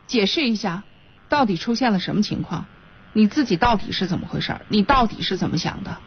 [0.06, 0.82] 解释一下，
[1.28, 2.66] 到底出现了什么情况？
[3.12, 4.56] 你自己到底是怎么回事？
[4.68, 5.98] 你到底是怎么想的？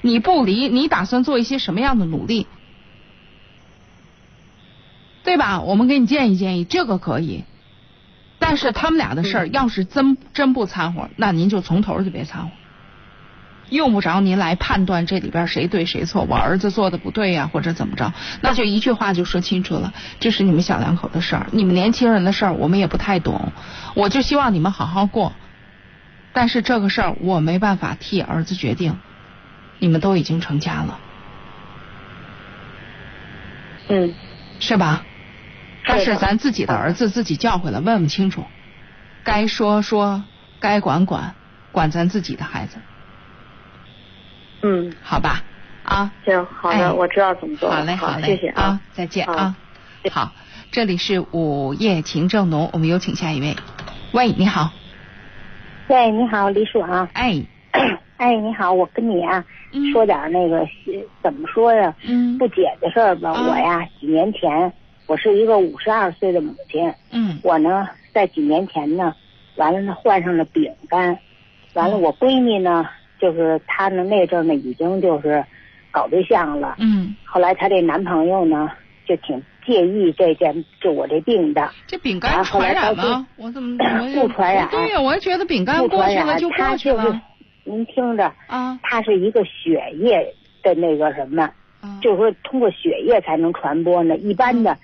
[0.00, 2.46] 你不离，你打算做一些什么样的努力？
[5.28, 5.60] 对吧？
[5.60, 7.44] 我们给你建议建议，这个可以。
[8.38, 12.50] 但是他们俩的事儿，要是真真不掺和，那您就从头就别掺和，
[13.68, 16.26] 用不着您来判断这里边谁对谁错。
[16.26, 23.52] 我儿子做的不对呀、或者怎么着，那就一句话就说清楚了，这是你们小两口的事儿，你们年轻人的事儿我们也不太懂，
[23.94, 25.34] 我就希望你们好好过。
[26.32, 28.98] 但是这个事儿我没办法替儿子决定，
[29.78, 30.98] 你们都已经成家了，
[33.88, 34.14] 嗯，
[34.58, 35.04] 是吧？
[35.88, 38.44] 但是咱自己的儿子自己叫回来，问问清楚，
[39.24, 40.22] 该说说，
[40.60, 41.34] 该管管，
[41.72, 42.78] 管咱自己的孩子，
[44.62, 45.42] 嗯，好吧？
[45.84, 46.92] 啊，行，好的，哎。
[46.92, 47.76] 我知道怎么做了。
[47.76, 49.56] 好嘞，好嘞，谢谢啊，再见啊。
[50.12, 50.32] 好，
[50.70, 53.56] 这里是午夜情正浓，我们有请下一位。
[54.12, 54.70] 喂，你好，
[55.88, 57.08] 喂，你好，李叔啊。
[57.14, 57.42] 哎，
[58.18, 59.90] 哎，你好，我跟你啊、嗯。
[59.92, 60.66] 说点那个
[61.22, 62.36] 怎么说呀，嗯。
[62.36, 63.30] 不解的事儿吧。
[63.30, 63.48] 啊。
[63.48, 64.72] 我呀，几年前
[65.08, 69.14] 我是一个五十二岁的母亲，嗯我呢在几年前呢，
[69.56, 71.18] 完了呢患上了丙肝，
[71.72, 72.86] 完了嗯我闺蜜呢，
[73.18, 75.42] 就是她呢那阵儿呢已经就是
[75.90, 78.70] 搞对象了，嗯，后来她这男朋友呢
[79.06, 83.26] 就挺介意这件就我这病的，这丙肝传染吗？
[83.36, 83.78] 我怎么
[84.14, 87.22] 不传染对呀，我也觉得丙肝不过传染，去了就她过去就是了
[87.64, 88.78] 您听着，啊。
[88.82, 91.44] 它是一个血液的那个什么，
[91.80, 94.16] 啊就是说通过血液才能传播呢。
[94.18, 94.76] 一般的，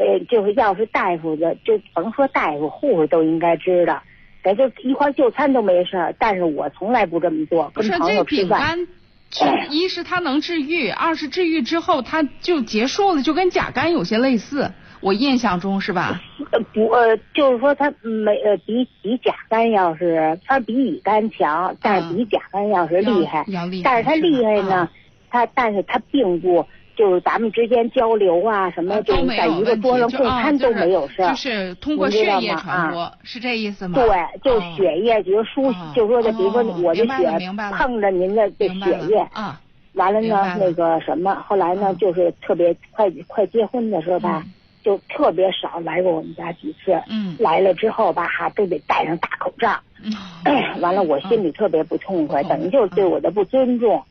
[0.00, 4.02] 呃，就是要是大夫的，就甭说大夫，护士都应该知道，
[4.42, 6.14] 咱就一块儿就餐都没事儿。
[6.18, 8.58] 但是我从来不这么做，跟不是这朋友吃饭。
[8.76, 8.88] 丙肝
[9.30, 14.72] 治，一是它能治愈，二是治愈之后它就结束了，就跟甲肝有些类似。
[15.02, 16.20] 我印象中是吧？
[16.50, 24.90] 呃不呃，就是说它没呃比比甲肝要是它比乙肝强，但是比甲肝要是厉害，要厉害但是它厉害呢，啊
[25.30, 26.66] 它但是它并不
[26.96, 31.30] 就是咱们之间交流啊什么，啊就在一个桌上共餐都没有事儿。
[31.30, 33.98] 就是通过血液传播，啊是这意思吗？
[33.98, 39.60] 对，就血液，比如输哦，就说的，比如说哦我的血碰着您的这血液，啊，
[39.94, 47.00] 完了呢那个什么，后来呢嗯，就是特别快快结婚的时候吧嗯，就特别少来过我们家几次。
[47.08, 49.74] 嗯来了之后吧，哈，都得戴上大口罩。
[50.02, 50.12] 嗯
[50.80, 54.02] 完了，我心里特别不痛快，嗯等于就是对我的不尊重。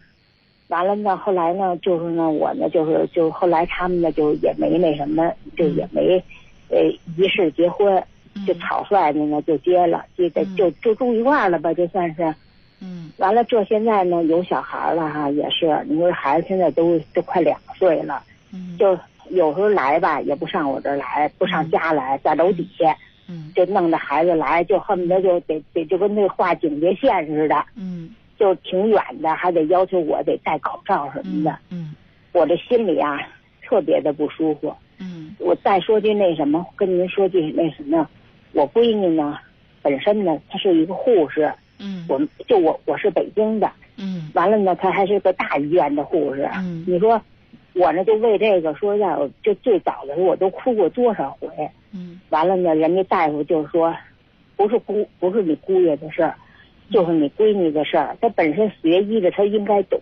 [0.69, 6.23] 完了呢，后来呢，就是呢，我呢，就是就后来他们呢，就也没那什么，就也没
[6.69, 6.79] 呃
[7.17, 8.01] 仪式结婚，
[8.45, 12.33] 就草率的呢就结了，结的嗯就就住一块儿了吧，就算是。
[12.81, 13.11] 嗯。
[13.17, 18.21] 完了，这现在呢有小孩了哈，也是，你说孩子现在都都快两岁了，
[18.53, 18.77] 嗯。
[18.77, 18.95] 就
[19.31, 22.95] 有时候来吧，也不上我这儿来，不上家来，在楼底下，
[23.27, 23.51] 嗯。
[23.55, 31.93] 就弄着孩子来，就恨不得就得得就跟那画警戒线似的，嗯就挺远的，还得要求我得戴口罩什么的，嗯
[32.31, 33.19] 我这心里啊
[33.61, 34.73] 特别的不舒服。
[34.99, 35.35] 嗯。
[35.39, 38.07] 我再说句那什么，跟您说句那什么，
[38.53, 39.37] 我闺女呢，
[39.81, 42.05] 本身呢她是一个护士，嗯。
[42.07, 44.29] 我就我我是北京的，嗯。
[44.33, 46.49] 完了呢，她还是个大医院的护士。
[46.55, 46.85] 嗯。
[46.87, 47.21] 你说
[47.73, 51.49] 我呢就为这个说要就最早的时候我都哭过多少回。
[51.91, 52.21] 嗯。
[52.29, 53.95] 完了呢，人家大夫就说，
[54.55, 56.35] 不是姑不是你姑爷的事儿，
[56.91, 58.15] 就是你闺女的事儿。
[58.21, 59.99] 她本身学医的，她应该懂，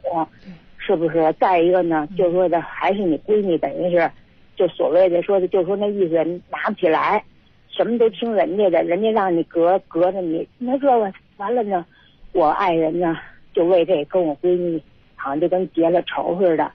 [0.77, 1.33] 是不是？
[1.39, 4.09] 再一个呢，就说的还是你闺女，等于是
[4.55, 6.15] 就所谓的说的，就说那意思
[6.49, 7.23] 拿不起来，
[7.69, 11.85] 什么都听人家的，人家让你隔隔着你，那这个完了呢，
[12.31, 13.15] 我爱人呢
[13.53, 14.81] 就为这跟我闺女
[15.15, 16.71] 好像就跟结了仇似的，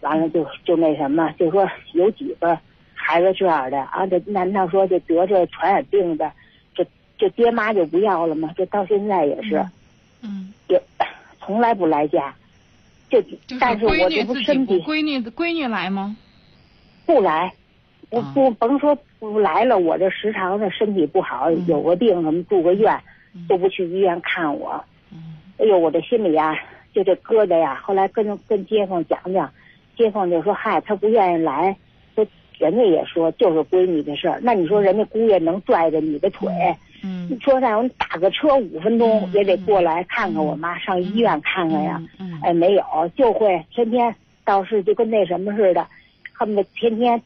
[0.00, 2.58] 完了就就那什么，就说有几个
[2.92, 6.30] 孩子这样的啊，这难道说就得这传染病的，
[7.18, 8.50] 这这爹妈就不要了嘛？
[8.56, 9.64] 这到现在也是，
[10.22, 10.80] 嗯，也
[11.40, 12.34] 从来不来家，
[13.08, 16.16] 就就是但是我这不身体闺女闺女来吗？
[17.06, 17.52] 不来，
[18.10, 23.00] 我不甭说不来了，我这时常的身体不好，有个病什么住个院，
[23.48, 24.84] 都不去医院看我。
[25.58, 26.56] 哎呦，我这心里啊，
[26.92, 27.80] 就这疙瘩呀。
[27.84, 29.50] 后来跟跟街坊讲讲，
[29.96, 31.76] 街坊就说：“嗨，他不愿意来，
[32.14, 32.26] 说
[32.58, 34.40] 人家也说就是闺女的事儿。
[34.42, 36.50] 那你说人家姑爷能拽着你的腿？
[36.50, 36.76] 嗯，
[37.28, 42.02] 你说在我打个车五分钟也得过来看看我妈，上医院看看呀。
[42.42, 42.84] 哎，没有，
[43.16, 45.86] 就会天天倒是就跟那什么似的，
[46.32, 47.20] 恨不得天天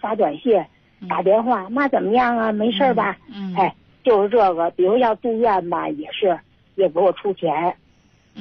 [0.00, 0.62] 发短信、
[1.08, 2.52] 打电话，妈怎么样啊？
[2.52, 3.16] 没事吧？
[3.34, 6.38] 嗯，哎，就是这个，比如要住院吧，也是
[6.74, 7.74] 也给我出钱，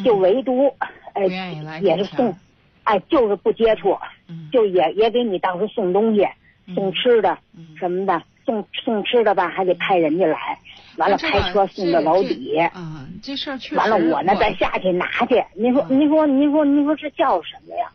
[0.04, 0.74] 就唯独
[1.14, 1.28] 哎
[1.82, 2.36] 也是送，
[2.84, 3.98] 哎就是不接触，
[4.52, 6.26] 就也也给你到时候送东西、
[6.74, 7.38] 送吃的
[7.78, 10.58] 什么的，送送吃的吧还得派人家来，
[10.98, 13.76] 完了开车送到楼底，啊，这事儿确实。
[13.76, 17.86] 完了我呢再下去拿去，您说您说您说您说这叫什么呀？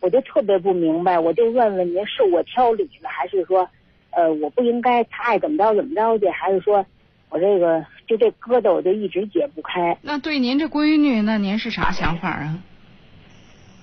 [0.00, 3.68] 我就特别不明白，我就问问您，是我挑理了，还是说，
[4.12, 6.84] 呃，我不应该他爱怎么着怎么着去，还是说
[7.28, 9.98] 我这个就这疙瘩我就一直解不开？
[10.00, 12.58] 那对您这闺女，那您是啥想法啊？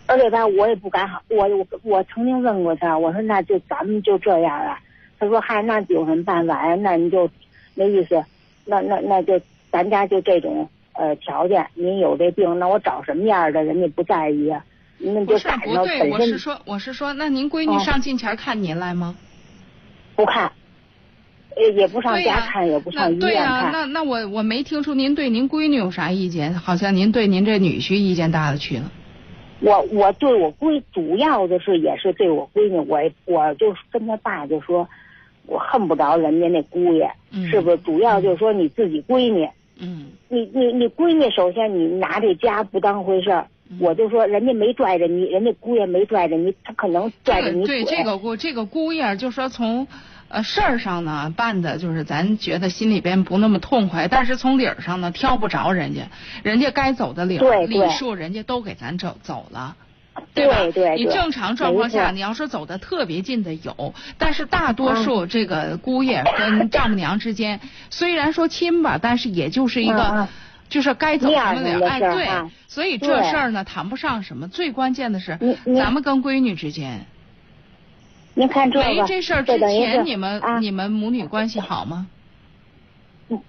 [0.07, 4.79] 而且吧，我也不敢好，我我我曾经问过他，我说那就咱们就这样啊。
[5.19, 6.75] 他说嗨，那有什么办法呀？
[6.75, 7.29] 那你就
[7.75, 8.23] 那意思，
[8.65, 9.39] 那那那就
[9.71, 14.63] 咱家就这种呃条件，您有这病，那我找什么样的人家不在意啊？
[14.99, 16.09] 那就赶上本身。
[16.09, 19.15] 我是说，我是说，那您闺女上近前看您来吗？
[20.15, 20.51] 不看，
[21.55, 23.33] 也，也不上家看，也不上医院看。
[23.33, 28.91] 呀，那那我我没听出您对您闺女有啥意见，好像您对您这女婿意见大了去了。
[29.59, 34.87] 我我对我闺主要的是也是对我闺女，我我就跟他爸就说，
[35.47, 37.09] 我恨不着人家那姑爷，
[37.49, 37.77] 是不是？
[37.77, 43.47] 主要就是说你自己闺女，嗯，你你你闺女首先你拿这家不当回事儿。
[43.81, 49.85] 我就说，人家没拽着你，人家姑爷没拽着你，他可能拽着你对这个姑这个姑爷，就说从
[50.29, 56.03] 呃事儿上呢办的，就是咱觉得心里边不那么痛快，但是从理儿上呢挑不着人家，
[56.43, 59.75] 人家该走的理礼数，人家都给咱走走了，
[60.33, 60.57] 对吧？
[60.73, 67.59] 对你正常状况下，你要说走的特别近的有，但是大多数这个姑爷跟丈母娘之间，
[67.89, 70.27] 虽然说亲吧，但是也就是一个。
[70.69, 72.27] 就是该走什么了，哎，对，
[72.67, 75.39] 所以这事儿呢谈不上什么，最关键的是
[75.77, 77.05] 咱们跟闺女之间。
[78.33, 82.07] 您看这个，没这事儿之前你们你们母女关系好吗？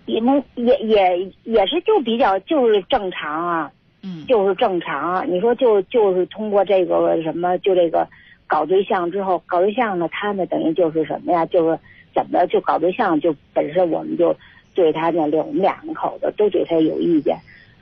[0.07, 3.71] 你们也也也是就比较就是正常啊，
[4.26, 5.30] 就是正常。
[5.30, 8.09] 你说就就是通过这个什么就这个
[8.46, 11.46] 搞对象之后搞对象呢，他呢等于就是什么呀？
[11.46, 11.78] 就是
[12.14, 14.36] 怎么就搞对象就本身我们就。
[14.74, 17.36] 对他呢，我们两个口子都对他有意见，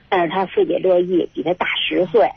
[0.09, 2.27] 但是他非得乐意，比他大十岁，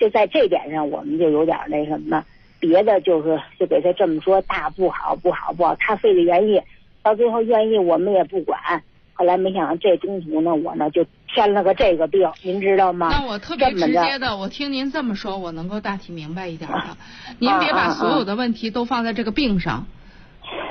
[0.00, 2.24] 就在这点上我们就有点那什么，
[2.58, 6.60] 别的就是就给他这么说，大不好不好不好，他非得愿意，
[7.04, 8.58] 到最后愿意我们也不管，
[9.20, 11.04] 后来没想到这中途呢，我呢就
[11.34, 13.10] 添了个这个病，您知道吗？
[13.10, 16.96] 那我特别直接的，我听您这么说，我能够大体明白一点了。
[17.38, 19.84] 您别把所有的问题都放在这个病上，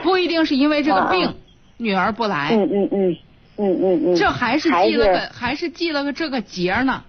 [0.02, 1.36] 不一定是因为这个病
[1.78, 2.50] 女儿不来。
[2.56, 3.18] 嗯嗯嗯。
[3.62, 7.04] 嗯嗯嗯，这还是记了个还是记了个这个节呢？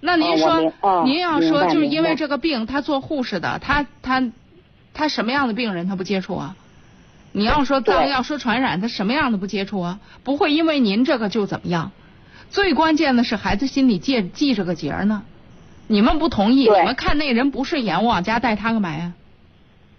[0.00, 0.72] 那您说，
[1.04, 4.32] 您要说就是因为这个病，他做护士的，他他
[4.94, 6.56] 他什么样的病人他不接触啊？
[7.32, 10.00] 你要说脏，要说传染，他什么样的不接触啊？
[10.24, 11.92] 不会因为您这个就怎么样？
[12.50, 15.22] 最关键的是孩子心里记记着个节呢。
[15.86, 19.12] 你们不同意，你们看那人不顺眼，我往家带他干嘛呀？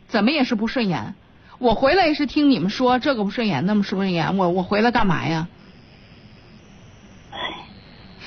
[0.08, 1.16] 怎么也是不顺眼。
[1.58, 5.48] 我回来也是听你们说这个不顺眼，那么不顺眼，我我回来干嘛呀？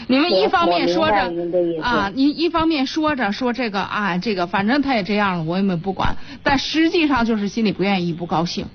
[0.07, 1.33] 你们一方面说着
[1.83, 8.67] 啊，你一方面说着说这个啊，这个反正他也这样了，我也没不管，但实际上就是心里不愿意，不高兴。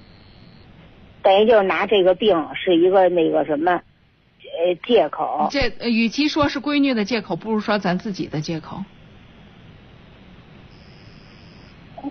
[1.22, 5.48] 等于就是拿这个病是一个那个什么呃借口。
[5.52, 8.84] 这与其说是闺女的借口，不如说咱自己的借口。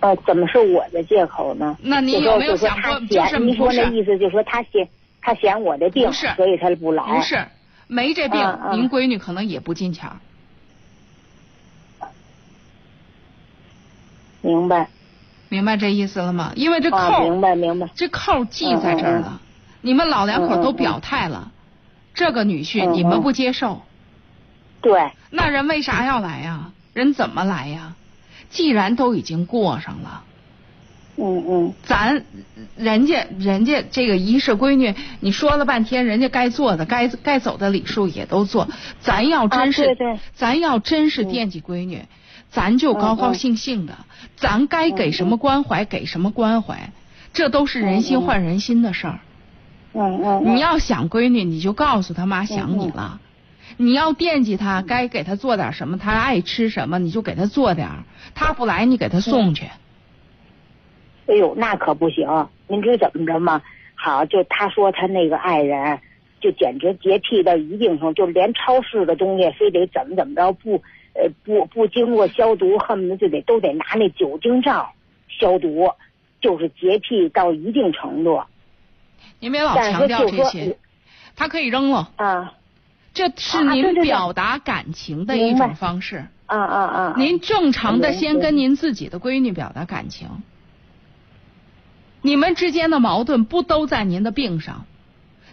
[0.00, 1.76] 呃，怎么是我的借口呢？
[1.80, 4.86] 那你有没有想过，就是您说那意思，就是说他嫌
[5.22, 7.02] 他嫌我的病，所以他不来。
[7.04, 7.42] 不是，
[7.86, 8.38] 没这病，
[8.72, 10.10] 您闺女可能也不进钱。
[14.42, 14.88] 明白，
[15.48, 16.52] 明白这意思了吗？
[16.56, 19.40] 因为这扣，明白明白，这扣记在这儿了。
[19.80, 21.50] 你们老两口都表态了，
[22.14, 23.82] 这个女婿你们不接受。
[24.80, 25.10] 对。
[25.30, 26.72] 那人为啥要来呀？
[26.92, 27.94] 人怎么来呀？
[28.50, 30.24] 既然都已经过上了，
[31.16, 32.24] 嗯嗯，咱
[32.76, 38.66] 人家人家这个一是闺女，你说了半天，人家该做的、该该走的礼数也都做，
[39.00, 42.06] 咱要真是，对对咱要真是惦记闺女，
[42.50, 43.94] 咱就高高兴兴的，
[44.36, 46.90] 咱该给什么关怀给什么关怀，
[47.32, 49.20] 这都是人心换人心的事儿。
[49.92, 50.54] 嗯嗯。
[50.56, 53.20] 你要想闺女，你就告诉他妈想你了。
[53.76, 58.04] 你要惦记她，该给她做点什么，她爱吃什么，你就给她做点儿。
[58.34, 59.66] 他不来，你给她送去。
[61.26, 62.48] 哎呦，那可不行！
[62.66, 63.60] 您知怎么着吗？
[63.94, 65.98] 好，就他说他那个爱人，
[66.40, 70.82] 就简直洁癖到一定程度，就连超市的东西非得怎么怎么着，不
[71.20, 74.92] 呃不不经过消毒，恨不得就得都得拿那酒精罩
[75.28, 75.90] 消毒，
[76.40, 78.42] 就是洁癖到一定程度。
[79.40, 80.78] 您别老强调这些，
[81.34, 82.54] 他可以扔了啊。
[83.12, 86.26] 这是您表达感情的一种方式。
[86.46, 87.14] 啊啊啊！
[87.18, 90.28] 您正常的先跟您自己的闺女表达感情。
[92.22, 94.86] 你们之间的矛盾不都在您的病上？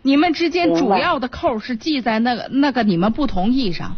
[0.03, 3.97] 你们之间主要的扣是系在那个那个你们不同意上。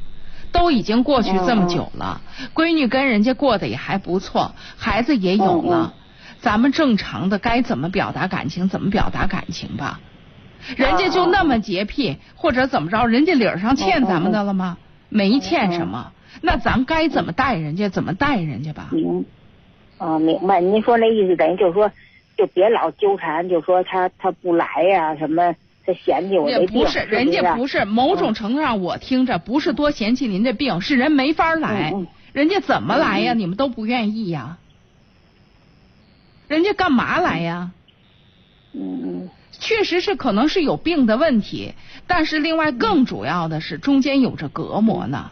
[0.51, 2.21] 都已经过去这么久了，
[2.53, 5.93] 闺女跟人家过得也还不错，孩子也有了。
[6.39, 9.99] 咱们正常的该怎么表达感情，怎么表达感情吧。
[10.75, 14.77] 人家就那么洁癖，或者怎么着，人家理儿上欠咱们的了吗？
[15.09, 18.89] 没欠什么，那咱该怎么待人家，怎么待人家吧。
[18.91, 19.25] 明，
[19.97, 20.59] 啊，明白。
[20.61, 21.91] 您说那意思等于就是说，
[22.37, 25.55] 就别老纠缠，就说他他不来呀，什么。
[25.87, 31.93] 他嫌弃我这病，不是人家不是某种程度上，我听着不是多嫌弃您这病，是人没法来，
[32.33, 33.33] 人家怎么来呀？
[33.33, 34.57] 你们都不愿意呀？
[36.49, 37.71] 人家干嘛来呀？
[38.73, 41.73] 嗯嗯，确实是可能是有病的问题，
[42.05, 45.31] 但是另外更主要的是中间有着隔膜呢。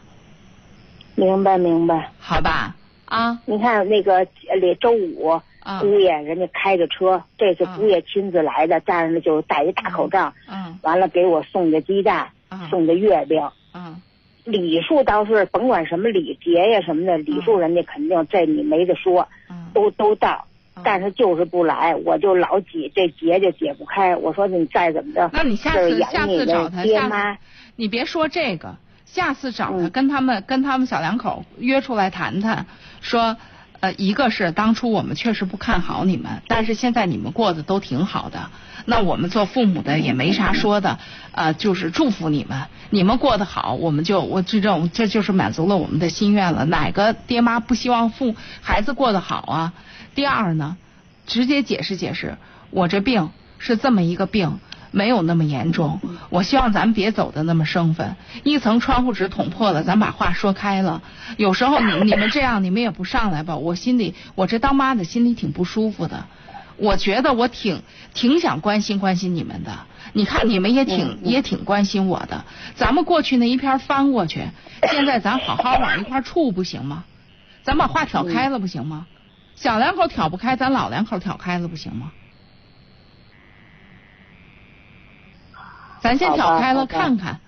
[1.15, 5.41] 明白明白，好吧啊，你看那个里周五。
[5.81, 12.29] 姑爷，人家开着车，这是姑爷亲自来的，站着就戴一大口罩，嗯，完了给我送的鸡蛋，
[12.69, 13.99] 送的月饼，嗯，
[14.43, 19.27] 礼数倒是甭管什么礼节呀什么的，礼数人家肯定这你没得说，
[19.73, 20.45] 都都到，
[20.83, 24.15] 但是就是不来，我就老挤这结就解不开。
[24.15, 27.37] 我说你再怎么着，那你下次下次找他爹妈，
[27.75, 32.67] 你别说这个，下次找他跟他们跟他们小两口约出来谈谈，
[33.01, 33.35] 说。
[33.79, 38.49] 呃，一个是当初我们确实不看好你们，但是现在你们过得都挺好的，
[38.85, 40.97] 那我们做父母的也没啥说的，
[41.31, 46.65] 呃，就是祝福你们，你们过得好，我们就我这种这就是满足了我们的心愿了。
[46.65, 49.73] 哪个爹妈不希望父孩子过得好啊？
[50.15, 50.77] 第二呢，
[51.27, 52.37] 直接解释解释，
[52.69, 54.59] 我这病是这么一个病。
[54.95, 58.15] 没有那么严重，我希望咱别走的那么生分。
[58.43, 61.01] 一层窗户纸捅破了，咱把话说开了。
[61.35, 63.57] 有时候你 你们这样，你们也不上来吧？
[63.57, 66.25] 我心里，我这当妈的心里挺不舒服的。
[66.77, 67.83] 我觉得我挺
[68.13, 69.71] 挺想关心关心你们的。
[70.13, 72.45] 你看你们也挺也挺关心我的。
[72.75, 74.47] 咱们过去那一篇翻过去，
[74.89, 77.03] 现在咱好好往一块处不行吗？
[77.63, 79.07] 咱把话挑开了不行吗？
[79.55, 82.11] 小两口挑不开，咱老两口挑开了不行吗？
[86.05, 87.39] 咱先挑开了看看，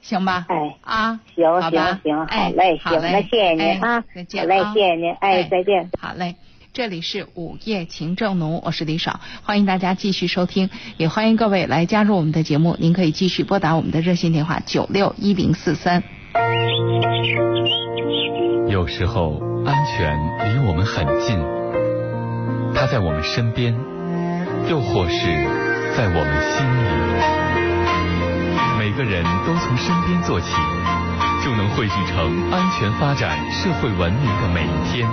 [0.00, 0.46] 行吧？
[0.48, 5.90] 哎啊，行行行，好嘞，行，那谢谢您啊，再见，好嘞，谢谢您，哎，再见。
[6.00, 6.36] 好嘞，
[6.72, 16.04] 这里是午夜情正浓，我是李爽，欢迎大家继续收听，也欢迎各位来加入我们的节目，您可以继续拨打我们的热线电话九六一零四三。
[18.68, 20.16] 有时候安全
[20.54, 21.36] 离我们很近，
[22.76, 23.74] 它在我们身边，
[24.70, 25.26] 又或是
[25.96, 27.73] 在我们心里。
[28.78, 30.52] 每个人都从身边做起，
[31.42, 35.08] 就能汇聚成安全发展、社会文明的每一天。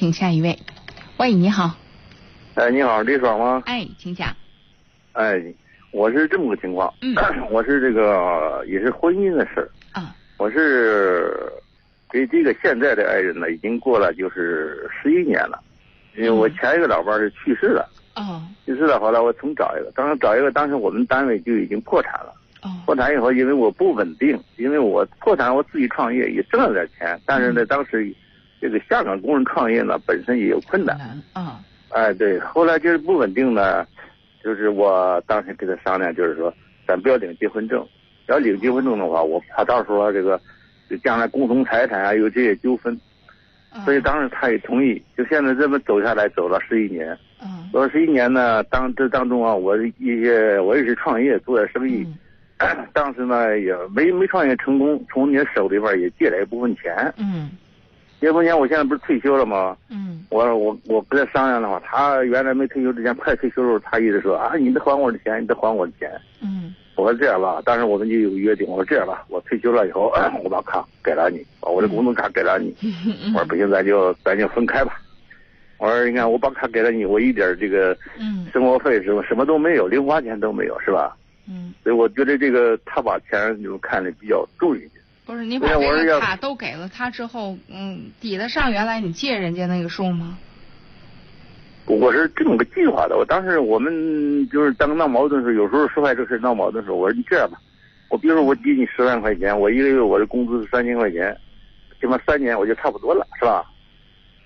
[0.00, 0.58] 请下一位。
[1.18, 1.76] 喂，你好。
[2.54, 3.62] 哎，你好，李爽吗？
[3.66, 4.34] 哎，请讲。
[5.12, 5.38] 哎，
[5.92, 7.14] 我是这么个情况，嗯
[7.52, 9.68] 我是这个也是婚姻的事儿。
[9.92, 10.16] 啊。
[10.38, 11.38] 我是
[12.10, 15.62] 给这个现在的爱人呢，已经过了就是十一年了，
[16.16, 17.86] 因为我前一个老伴儿是去世了。
[18.16, 18.42] 哦。
[18.64, 22.32] 去世了，后来我重找一个，当时找一个，当时我们单位就已经破产了。
[22.62, 22.70] 哦。
[22.86, 28.10] 破产以后，因为我不稳定，因为我破产，我自己创业也挣了点钱，但是呢，当时
[28.60, 30.98] 这个下岗工人创业呢，本身也有困难。
[31.32, 31.60] 啊。
[31.90, 33.84] 哎，对，后来就是不稳定呢，
[34.44, 36.54] 就是我当时跟他商量，就是说
[36.86, 37.84] 咱不要领结婚证，
[38.28, 40.40] 要领结婚证的话，我怕到时候这个
[41.02, 42.96] 将来共同财产啊有这些纠纷，
[43.84, 45.02] 所以当时他也同意。
[45.16, 47.08] 就现在这么走下来，走了十一年。
[47.42, 47.68] 嗯。
[47.72, 52.06] 走了十一年呢，当这当中啊，我一些我也是创业做点生意，
[52.94, 57.12] 当时呢也没没创业成功，从你手里边也借了一部分钱。
[57.16, 57.50] 嗯。
[58.20, 59.76] 结婚前，我现在不是退休了吗？
[59.88, 60.24] 嗯。
[60.30, 66.10] 我我我跟他商量的话，他原来没退休之前，快退休的时候，他一直说啊，你得还我的钱，你得还我的钱。
[66.42, 66.74] 嗯。
[66.96, 70.12] 我说这样吧，当时我们就有约定，我说这样吧，我退休了以后，
[70.44, 72.74] 我把卡给了你，把我的工作卡给了你。
[73.34, 75.00] 我说不行，咱就咱就分开吧。
[75.78, 77.96] 我说你看，我把卡给了你，我一点这个
[78.52, 81.16] 生活费什么什么都没有，零花钱都没有，是吧？
[81.48, 81.72] 嗯。
[81.82, 84.90] 所以我觉得这个他把钱就看得比较重一点。
[85.30, 90.36] 不是你把这个卡都给了他之后，嗯，抵得上原来你借人家那个数吗？
[91.86, 93.16] 我是这么个计划的。
[93.16, 97.56] 我当时我们就是当闹矛盾的时候，有时候说话这事闹矛盾的时候，我说你这样吧，
[98.08, 101.36] 我比如说我抵你十万块钱，我一个月我的工资是三千块钱，
[102.00, 103.64] 起码三年我就差不多了，是吧？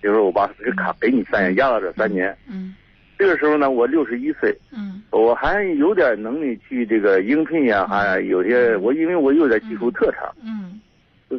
[0.02, 2.36] 比如说我把这个卡给你三年，压到这三年。
[2.46, 2.74] 嗯。
[3.18, 4.56] 这个时候呢，我六十一岁。
[4.72, 5.02] 嗯。
[5.10, 10.34] 我还有点能力去这个应聘呀，还有些我因为我有点技术特长。
[10.42, 10.80] 嗯。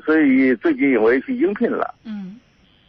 [0.05, 1.93] 所以最近我也去应聘了。
[2.05, 2.37] 嗯。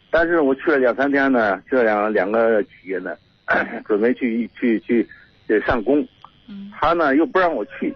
[0.09, 3.15] 但是我去了两三天呢，去了两两个企业呢，
[3.85, 5.05] 准备去去去
[5.47, 6.05] 去上工。
[6.47, 6.71] 嗯。
[6.73, 7.93] 他呢又不让我去。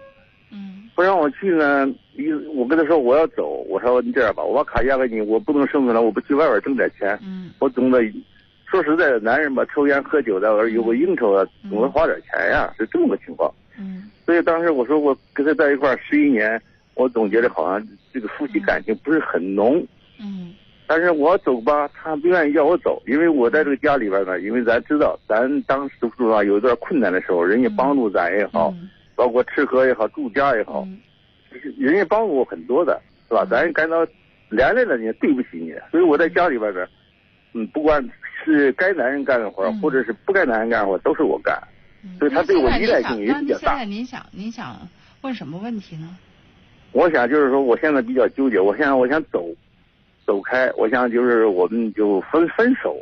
[0.50, 0.90] 嗯。
[0.94, 7.18] 不让我去呢，一我跟他说我要走，我说你这样吧，我把卡押给你，我不能生存了，我不去外边挣点钱。
[7.22, 7.50] 嗯。
[7.58, 8.02] 我总得
[8.72, 13.52] 说实在的，男人吧，抽烟喝酒的，有个应酬啊，总得花点钱呀，是这么个情况。
[13.78, 14.10] 嗯。
[14.24, 16.58] 所以当时我说我跟他在一块儿十一年，
[16.94, 19.86] 我总觉得好像这个夫妻感情不是很浓。
[20.18, 20.54] 嗯。
[20.86, 28.74] 但是我走吧，他不愿意叫我走，因为我在这个家里边呢，因为咱知道，咱当时住啊有一段困难的时候，人家帮助咱也好，
[29.14, 30.88] 包括吃喝也好，住家也好，
[31.78, 32.98] 人家帮助我很多的，
[33.28, 33.46] 是吧？
[33.50, 34.06] 咱感到
[34.48, 36.88] 连累了你，对不起你，所以我在家里边呢，嗯，
[37.72, 38.02] 不管
[38.44, 41.56] 是该男人干的活，或者是不该男人干的活，都是我干，
[42.18, 43.70] 所以他对我依赖性也比较大。
[43.72, 44.76] 现在您想您想
[45.20, 46.16] 问什么问题呢？
[46.92, 49.46] 我想就是说，我现在比较纠结，我现在我想走。
[50.24, 52.96] 走开，我想就是我们就分分手，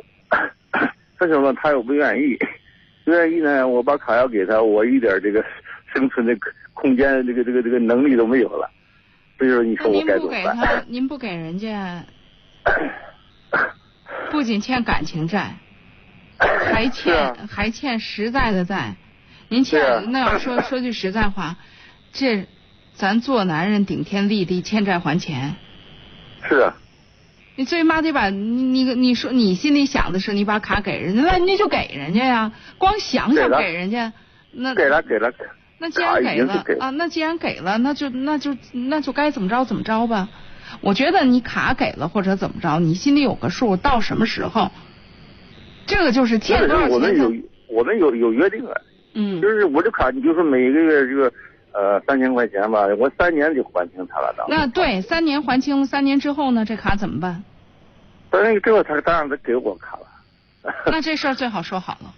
[1.19, 2.35] 分手了他又不愿意，
[3.05, 5.45] 不愿意呢，我把卡要给他，我一点这个
[5.93, 6.35] 生存的
[6.73, 8.67] 空间，这个这个这个能力都没有了，
[9.37, 10.55] 所以说你说我该怎么办？
[10.57, 12.03] 您不给他，您不给人家，
[14.31, 15.55] 不仅欠感情债，
[16.39, 18.95] 还欠、啊、还欠实在的债，
[19.49, 21.57] 您欠、啊、那要说说句实在话，
[22.13, 22.47] 这
[22.95, 25.55] 咱做男人顶天立地，欠债还钱。
[26.49, 26.73] 是啊。
[27.57, 32.51] 你最起码得把你你你说你心里想的是你把卡给人家，那你就给人家呀。
[32.77, 34.13] 光想想给人家，
[34.53, 35.31] 那给了给了。
[35.77, 40.29] 那既然给了啊，那既然给了，那就那就那就该怎么着怎么着吧。
[40.79, 44.71] 我觉得你卡给了或者怎么着，你心里有个数，到什么时候，
[45.85, 46.91] 这个就是欠多少钱。
[46.91, 47.33] 我们有
[47.67, 48.81] 我们有有约定的，
[49.13, 51.31] 嗯，就是我这卡，你就说每个月这个。
[51.73, 54.35] 呃，三千块钱吧，我三年就还清他了。
[54.37, 57.41] 当那对，三年还清，三年之后呢，这卡怎么办？
[58.29, 60.73] 三年之后，他当然得给我卡了。
[60.91, 62.13] 那这事儿最好说好了。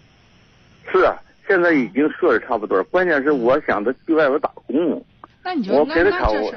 [0.91, 1.15] 是啊，
[1.47, 2.83] 现在已经说的差不多了。
[2.85, 5.05] 关键是我想着去外边打工。
[5.43, 6.51] 那你就我给他卡我。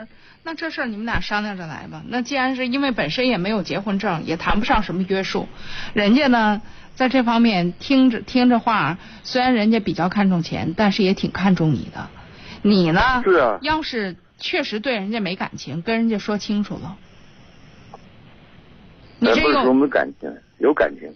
[0.47, 2.05] 那这事儿你们俩商量着来吧。
[2.07, 5.49] 那既然是因为本身也没有结婚证，也谈不上什么约束，
[5.93, 6.63] 人家呢
[6.95, 12.09] 在这方面听着听着话，虽然人家比较看重钱，但是也挺看重你的。
[12.63, 13.01] 你呢？
[13.25, 13.59] 是啊。
[13.61, 16.97] 要是确实对人家没感情，跟人家说清楚了。
[19.19, 21.13] 你这不是说没感情，有感情，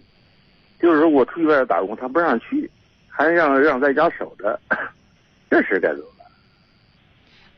[0.77, 2.69] 就是说我出去外边打工，他不让去，
[3.07, 4.59] 还让让在家守着，
[5.49, 6.10] 这事该怎么办？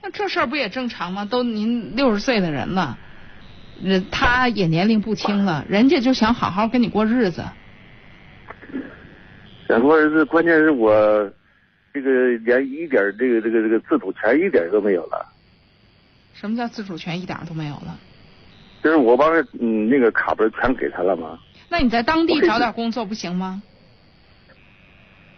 [0.03, 1.23] 那这事儿不也正常吗？
[1.23, 2.97] 都您六十岁的人了，
[3.81, 7.41] 人他也年龄不轻了，人家就想好好跟你过日子。
[9.65, 11.31] 想过日子，关键是我
[11.93, 15.25] 这个连一点这个这个这个自主权一点都没有了。
[16.33, 17.97] 什么叫自主权一点都没有了？
[18.83, 19.27] 就是我把
[19.61, 21.39] 嗯那个卡不是全给他了吗？
[21.69, 23.63] 那你在当地找点工作不行吗？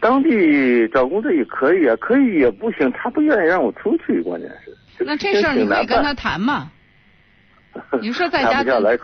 [0.06, 5.04] 当地找工作也可以啊，可以也不行，他不愿意让我出去，关键是。
[5.04, 6.72] 那这事儿你可以跟他谈嘛？
[8.02, 8.64] 你说在家。
[8.64, 8.98] 谈来。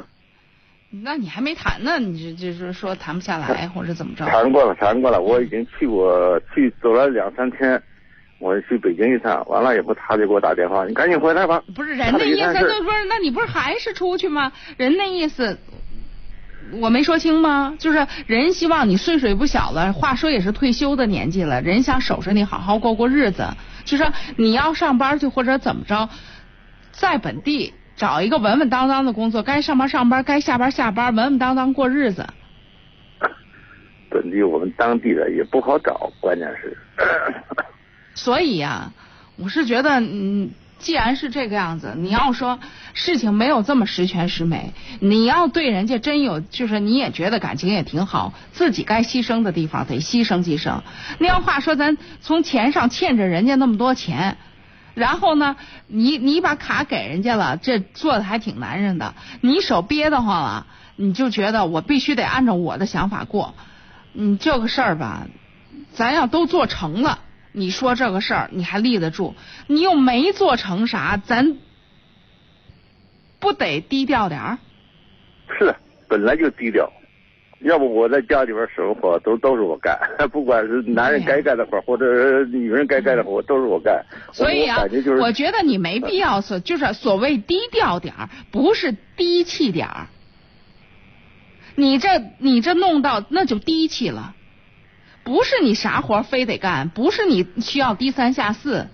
[1.04, 4.26] 那你还没谈呢，你这就是说谈不下来 或者怎么着？
[4.26, 7.82] 谈过了，谈过了，我已经去过，去走了两三天，
[8.40, 11.64] 我去北京一趟，完了以后他就给我打电话，你赶紧回来吧。
[11.74, 14.52] 不是人的意思，那不是，那你不是还是出去吗？
[14.78, 15.58] 人的意思。
[16.80, 17.76] 我没说清吗？
[17.80, 23.48] 就是人希望你岁数也不小了，话说也是退休的年纪了，人想守着你好好过过日子。
[23.84, 26.10] 就说你要上班去或者怎么着，
[26.92, 32.26] 在本地找一个稳稳当当的工作，该上班上班，该下班下班，稳稳当当过日子。
[34.10, 36.78] 本地我们当地的也不好找，关键是。
[38.14, 38.92] 所以呀，
[39.36, 40.52] 我是觉得嗯。
[40.82, 42.60] 既然是这个样子，你要说
[42.94, 50.82] 事情没有这么十全十美，你要对人家真有，就是你也觉得感情也挺好，自己该牺牲的地方得牺牲牺牲。
[51.20, 54.38] 那要话说，咱从钱上欠着人家那么多钱，
[54.96, 55.56] 然后呢，
[55.88, 59.14] 你你把卡给人家了，这做的还挺男人的。
[59.42, 60.66] 你手憋得慌了，
[60.96, 63.54] 你就觉得我必须得按照我的想法过。
[64.14, 65.28] 你这个事儿吧，
[65.94, 67.20] 咱要都做成了。
[67.54, 69.36] 你说这个事儿你还立得住？
[69.68, 71.58] 你又没做成啥，咱
[73.40, 74.58] 不得低调点儿？
[75.60, 75.76] 是，
[76.08, 76.92] 本来就低调。
[77.60, 79.96] 要不我在家里边什么活都都是我干，
[80.32, 84.04] 不管是男人该干的活或者女人该干的活都是我干。
[84.32, 84.84] 所以啊，
[85.20, 90.08] 我觉得你没必要所就是所谓低调点儿，不是低气点儿。
[91.76, 92.08] 你这
[92.40, 94.34] 你这弄到那就低气了。
[95.24, 98.88] 不是你啥活非得干，不是你需要低三下四，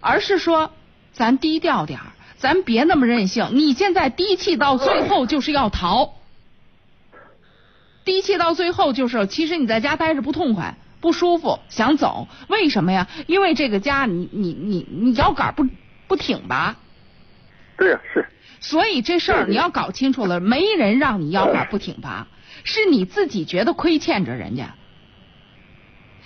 [0.00, 0.72] 而是说
[1.12, 2.06] 咱低调点儿，
[2.36, 3.48] 咱别那么任性。
[3.52, 6.14] 你现在低气到最后就是要逃，
[8.04, 12.28] 低气到最后就是其实你在家待着不痛快、不舒服，想走。
[12.48, 13.08] 为什么呀？
[13.26, 15.66] 因为这个家你你你你腰杆不
[16.06, 16.76] 不挺拔。
[17.78, 18.28] 对呀，是。
[18.60, 22.28] 所以这事儿你要搞清楚了，没人让你腰杆不挺拔，
[22.62, 24.74] 是你自己觉得亏欠着人家。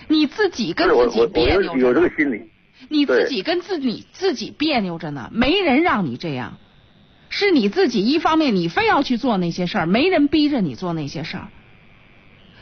[0.08, 2.50] 你自己跟自己别扭着，有这个心理。
[2.88, 6.58] 你自己跟自己自己别扭着呢，没人让你这样，
[7.30, 11.48] 是你自己一方面你非要去做那些事儿，没人逼着你做那些事儿。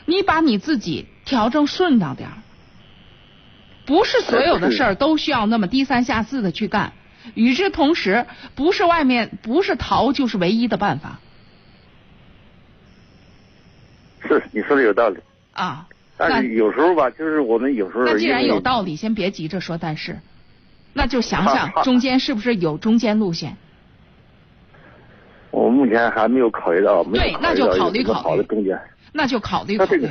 [0.05, 2.37] 你把你自己调整顺当点儿，
[3.85, 6.93] 不是所有的事儿都需要那么低三下四的去干。
[7.33, 8.25] 与之同时，
[8.55, 11.19] 不是外面不是逃就是唯一的办法。
[14.27, 15.19] 是，你说的有道理。
[15.53, 15.87] 啊。
[16.17, 18.05] 但是有时候吧，就是我们有时候。
[18.05, 19.77] 那既然有道理，先别急着说。
[19.77, 20.17] 但是，
[20.93, 23.57] 那就想想中间是不是有中间路线。
[25.51, 28.79] 我目前还没有考虑到，没对，那就考虑考虑中间。
[29.11, 30.07] 那就考虑考虑。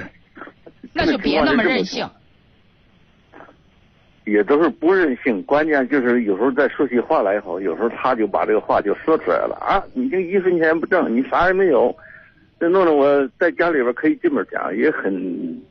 [0.92, 2.08] 那就别那么任性。
[4.24, 9.82] 也都是不任性，关键就是有时候再说起话来以后，有时候他就把这个话就说出来了啊！
[9.92, 11.94] 你就一分钱不挣，你啥也没有，
[12.58, 15.62] 这弄得我在家里边可以这么讲，也很。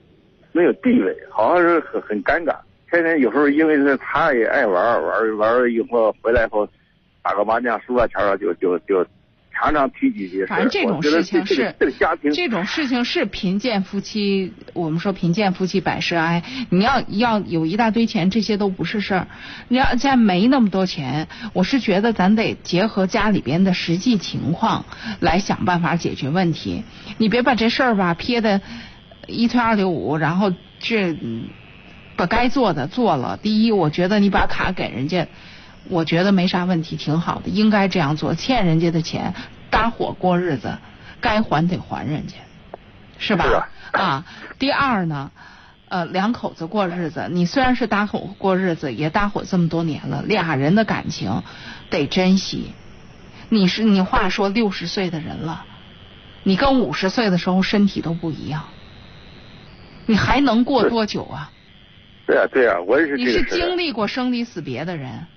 [0.54, 2.56] 没有地位，好像是很很尴尬。
[2.89, 6.70] 天天有时候因为是他也爱玩玩玩以后回来以后
[7.24, 9.04] 打个麻将输了钱了就就就
[9.51, 10.45] 常常提几句。
[10.45, 14.54] 反正这种事情是这个家庭，这种事情是贫贱夫妻。
[14.74, 16.43] 我们说贫贱夫妻百事哀。
[16.70, 19.28] 你要要有一大堆钱，这些都不是事儿。
[19.70, 24.86] 你要现在没那么多钱，我是觉得咱得结合家里边的实际情况
[25.20, 26.84] 来想办法解决问题。
[27.18, 28.62] 你别把这事儿吧撇的。
[29.28, 31.15] 一推二六五，然后这
[32.15, 33.38] 把该做的做了。
[33.38, 35.28] 第一，我觉得你把卡给人家，
[35.89, 38.36] 我觉得没啥问题，挺好的，应该这样做。
[38.36, 39.34] 欠人家的钱，
[39.69, 40.78] 搭伙过日子，
[41.21, 42.36] 该还得还人家，
[43.17, 43.67] 是吧？
[43.91, 44.26] 啊。
[44.59, 45.32] 第二呢，
[45.89, 51.43] 呃，两口子过日子，你虽然是搭伙过日子，也搭伙这么多年了，俩人的感情
[51.89, 52.74] 得珍惜。
[53.49, 55.65] 你是你话说六十岁的人了，
[56.43, 58.63] 你跟五十岁的时候身体都不一样，
[60.06, 61.51] 你还能过多久啊？
[62.26, 65.28] 对啊对啊，我也是你是经历过生离死别的人，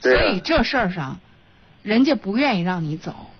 [0.00, 1.18] 所以这事儿上，
[1.82, 3.30] 人家不愿意让你走，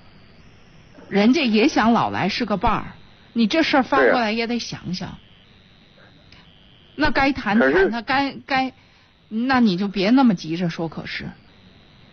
[1.08, 2.84] 人家也想老来是个伴儿。
[3.32, 5.18] 你这事儿翻过来也得想想，
[6.96, 8.72] 那该谈谈，他该该，
[9.28, 11.28] 那你就别那么急着说可是。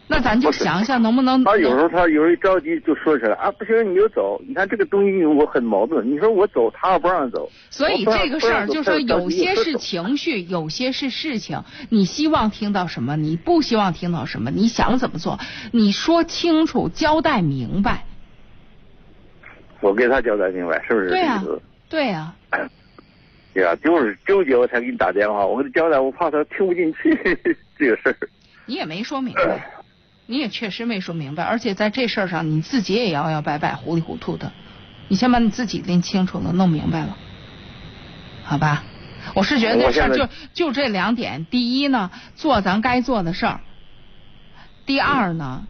[0.10, 1.44] 那咱就想想能不能。
[1.44, 4.42] 他有时候他有时候着急就说起来啊，不行你就走。
[4.48, 6.10] 你看这个东西我很矛盾。
[6.10, 7.50] 你说我走，他又不让走。
[7.70, 11.62] 所以这个事儿就说有些是情绪，有些是事情。
[11.90, 13.18] 你希望听到什么？
[13.18, 14.50] 你不希望听到什么？
[14.50, 15.40] 你想怎么做？
[15.72, 18.06] 你说清楚，交代明白。
[19.82, 21.10] 我给他交代明白，是不是？
[21.10, 21.44] 对呀，
[21.90, 22.34] 对呀。
[23.54, 25.46] 对呀，就是纠结，我才给你打电话。
[25.46, 27.12] 我给他交代，我怕他听不进去
[27.78, 28.16] 这个事儿。
[28.66, 29.68] 你也没说明白。
[30.28, 34.52] 你也确实没说明白，而且在这事儿上你自己也摇摇摆摆、糊里糊涂的。
[35.08, 37.18] 你先把你自己拎清楚了、弄明白了，
[38.44, 38.84] 好吧？
[39.36, 43.60] 我是觉得这事儿就就这两点：第一呢，做咱该做的事儿；
[44.86, 45.66] 第二呢，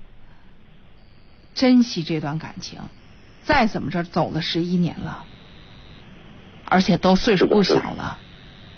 [1.53, 2.79] 珍惜这段感情。
[3.43, 5.23] 再怎么着，走了十一年了，
[6.65, 8.17] 而且都岁数不小了，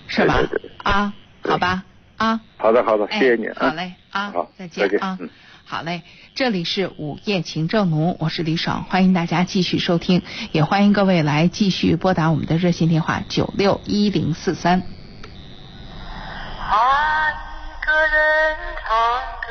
[0.08, 0.42] 是吧？
[0.84, 1.84] 啊，好吧，
[2.18, 2.42] 啊。
[2.58, 3.48] 好的，好的，谢谢你。
[3.56, 5.18] 好嘞，啊，好，再见啊。
[5.72, 6.02] 好嘞，
[6.34, 14.82] 这里是午夜情正浓，我是李爽，欢迎大家继续收听，也欢迎各位来继续拨打我们的热线电话九六一零四三。
[16.58, 18.98] 爱一个人唱
[19.42, 19.48] 歌。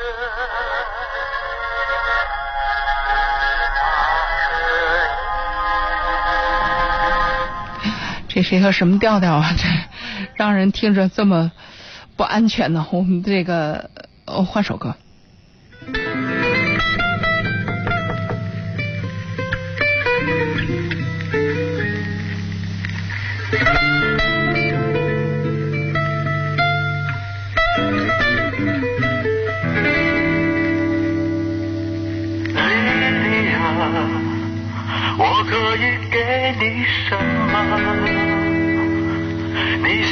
[8.27, 9.51] 这是一个什么调调啊？
[9.57, 9.63] 这
[10.35, 11.53] 让人听着这么
[12.17, 12.85] 不安全呢？
[12.91, 13.89] 我们这个
[14.25, 14.97] 换首歌。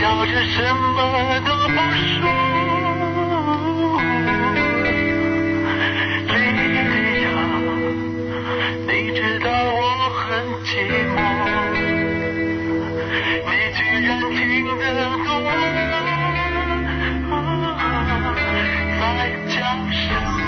[0.09, 0.57] 我却什
[0.95, 0.97] 么
[1.45, 1.75] 都不
[2.07, 2.15] 说。
[6.27, 7.27] 莉莉娅，
[8.87, 9.79] 你知道我
[10.15, 10.23] 很
[10.63, 10.69] 寂
[11.13, 11.15] 寞，
[13.45, 14.39] 你居然听
[14.79, 14.81] 得
[15.25, 15.27] 懂
[18.99, 19.03] 在
[19.49, 19.55] 讲
[19.91, 20.47] 什么？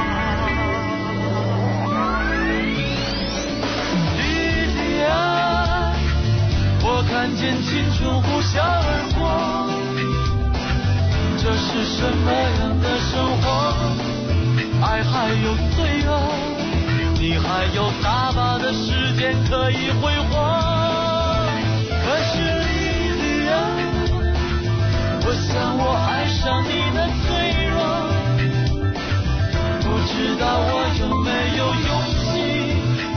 [6.82, 8.56] 我看见青春呼啸
[11.90, 13.12] 什么样的生
[13.42, 13.46] 活？
[14.82, 15.78] 爱还有罪
[16.08, 16.10] 恶，
[17.20, 20.32] 你还有大把的时间可以挥霍。
[21.90, 22.32] 可是
[22.64, 22.70] 莉
[23.20, 23.54] 莉安，
[25.26, 27.28] 我想我爱上你的脆
[27.68, 27.78] 弱，
[29.82, 30.72] 不知道我
[31.02, 31.28] 有没
[31.58, 32.24] 有勇气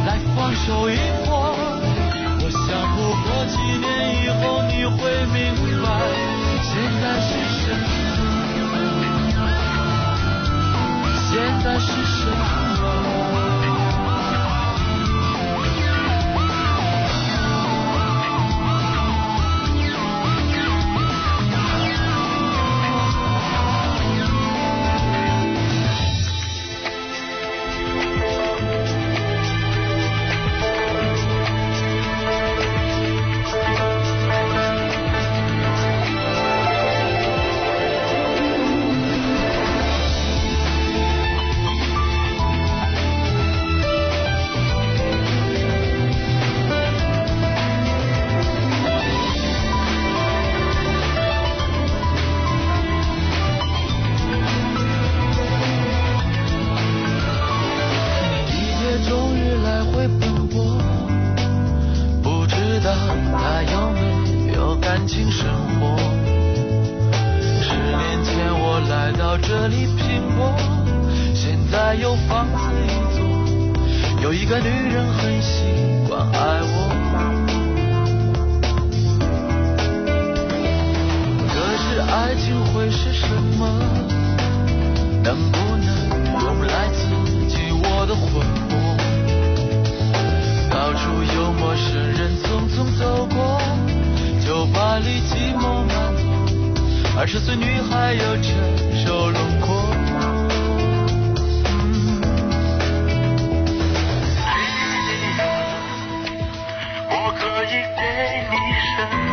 [0.07, 0.93] 来放手一
[1.25, 1.31] 搏。
[2.41, 2.59] 我想
[2.97, 3.87] 不过几年
[4.25, 4.99] 以后你会
[5.33, 5.39] 明
[5.81, 5.87] 白，
[6.65, 6.71] 现
[7.01, 7.31] 在是
[11.33, 12.12] 现在是
[91.35, 93.61] 有陌生人匆匆走过，
[94.45, 96.25] 酒吧里寂寞满座，
[97.19, 98.53] 二十岁女孩有成
[99.05, 99.67] 熟轮廓。
[107.15, 108.03] 我可以给
[108.51, 108.55] 你
[108.97, 108.97] 什
[109.27, 109.32] 么？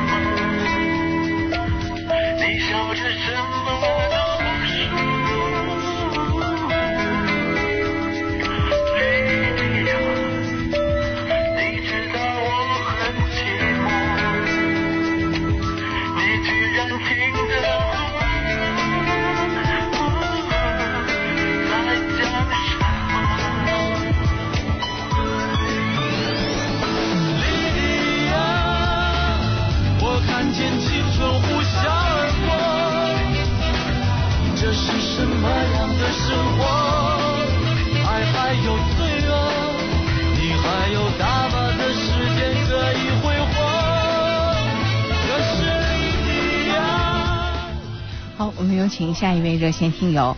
[48.59, 50.35] 我们有请下一位热线听友。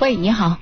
[0.00, 0.56] 喂，你好。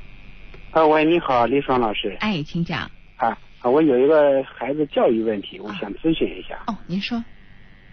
[0.70, 2.16] 啊，喂，你好，李爽老师。
[2.20, 2.90] 哎，请讲。
[3.16, 6.58] 啊，啊我有一个孩子教育问题，我想咨询一下。
[6.66, 7.22] 哦，您说。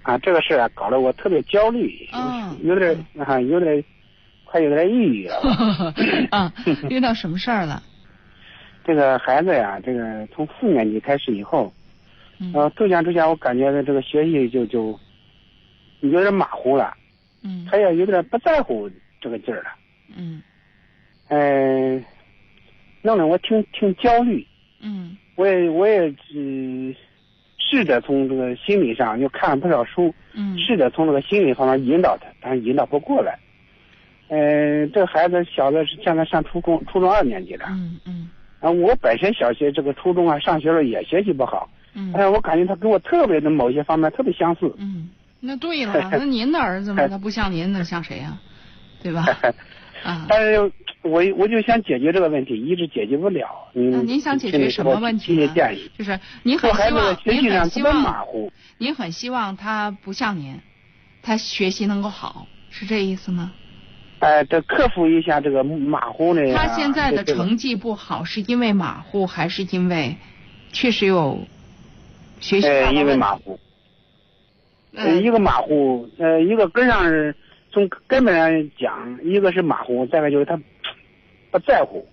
[0.03, 3.83] 啊，这个事啊，搞得我特别焦虑，哦有点啊，有点
[4.45, 5.35] 快有点抑郁了。
[6.31, 6.53] 啊，
[6.89, 7.83] 遇到什么事儿了？
[8.85, 11.73] 这个孩子呀，这个从四年级开始以后，
[12.53, 14.97] 呃，逐渐逐渐，我感觉这个学习就就
[15.99, 16.93] 有点马虎了。
[17.43, 17.67] 嗯。
[17.69, 18.89] 他也有点不在乎
[19.21, 19.69] 这个劲儿了。
[20.15, 20.41] 嗯。
[21.29, 22.03] 嗯、
[23.01, 24.45] 弄得我挺挺焦虑。
[24.81, 25.15] 嗯。
[25.35, 26.95] 我也我也嗯、
[27.57, 33.37] 试着从这个心理上就看了不少书，嗯试着从这个心理方面引导他，但是引导不过来。
[34.29, 37.65] 呃，这个孩子小的是现在上初中初中二年级了。
[37.69, 38.29] 嗯嗯。
[38.59, 42.13] 啊，我本身小学这个初中啊上学的时候也学习不好，嗯。
[42.13, 44.71] 哎，我感觉他跟我特别的某些方面特别相似。
[44.77, 45.09] 嗯，
[45.45, 48.39] 那对了， 那您的儿子嘛，他不像您，那像谁呀、
[49.01, 49.25] 对吧？
[50.03, 50.25] 啊。
[50.29, 50.71] 但是
[51.01, 53.45] 我我就想解决这个问题，一直解决不了。
[53.73, 53.91] 嗯。
[53.91, 55.49] 那您想解决什么问题。
[55.97, 58.51] 就是您很希望，您很希望马虎。
[58.77, 60.61] 您很希望他不像您，
[61.21, 63.51] 他学习能够好，是这意思吗？
[64.19, 66.41] 哎，得克服一下这个马虎呢。
[66.55, 70.15] 他现在的成绩不好，是因为马虎，还是因为
[70.71, 71.45] 确实有
[72.39, 73.59] 学习呃，因为马虎。
[74.95, 77.35] 呃，一个马虎，呃，一个根上是
[77.71, 80.57] 从根本上讲，一个是马虎，再一个就是他
[81.51, 82.07] 不在乎。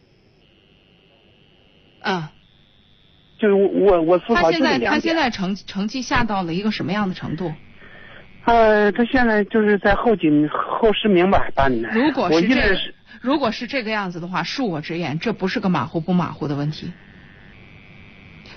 [2.03, 2.29] 嗯。
[3.39, 4.99] 就是我我思他考就现在他。
[4.99, 7.51] 现在成成绩下到了一个什么样的程度？
[8.45, 11.91] 呃，他现在就是在后几后十名吧，班里面。
[11.95, 16.93] 如果是这是，如果是这个样子的话，恕我直言，这不是个马虎不马虎的问题，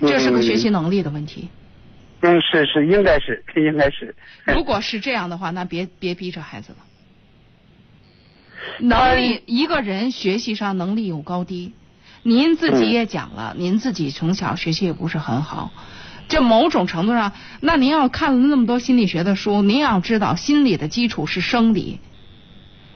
[0.00, 1.48] 这是个学习能力的问题。
[1.50, 1.63] 嗯，
[2.40, 4.14] 是是，应该是这应该是。
[4.46, 6.78] 如果是这样的话，那别别逼着孩子了。
[8.78, 11.74] 能力，一个人学习上能力有高低，
[12.22, 15.70] 您自己也讲了，您自己从小学习也不是很好。
[16.26, 22.00] 这某种程度上，那您要看了那么多心理学的书，您要知道心理的基础是生理。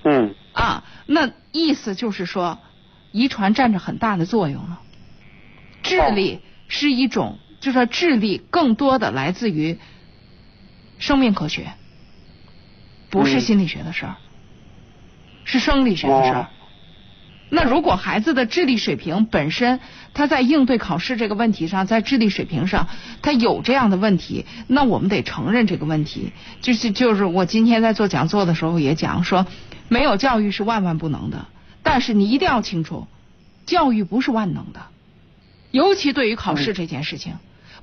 [0.05, 0.35] 嗯。
[0.53, 2.59] 啊，那意思就是说，
[3.13, 4.81] 遗传占着很大的作用了。
[5.83, 9.79] 智力是一种，就说智力更多的来自于
[10.99, 11.73] 生命科学，
[13.11, 14.17] 不是嗯心理学的事儿，
[15.45, 16.41] 是生理学的事儿。
[16.43, 16.47] 哦
[17.51, 19.81] 那如果孩子的智力水平本身，
[20.13, 22.89] 他在应对考试这个问题上，在智力水平上，
[23.23, 26.33] 他有这样的问题，那我们得承认这个问题。
[26.61, 29.47] 就是就是我今天在做讲座的时候也讲说，
[29.89, 31.47] 没有教育是万万不能的，
[31.83, 33.07] 但是你一定要清楚，
[33.65, 34.83] 教育不是万能的，
[35.71, 37.37] 尤其对于考试这件事情，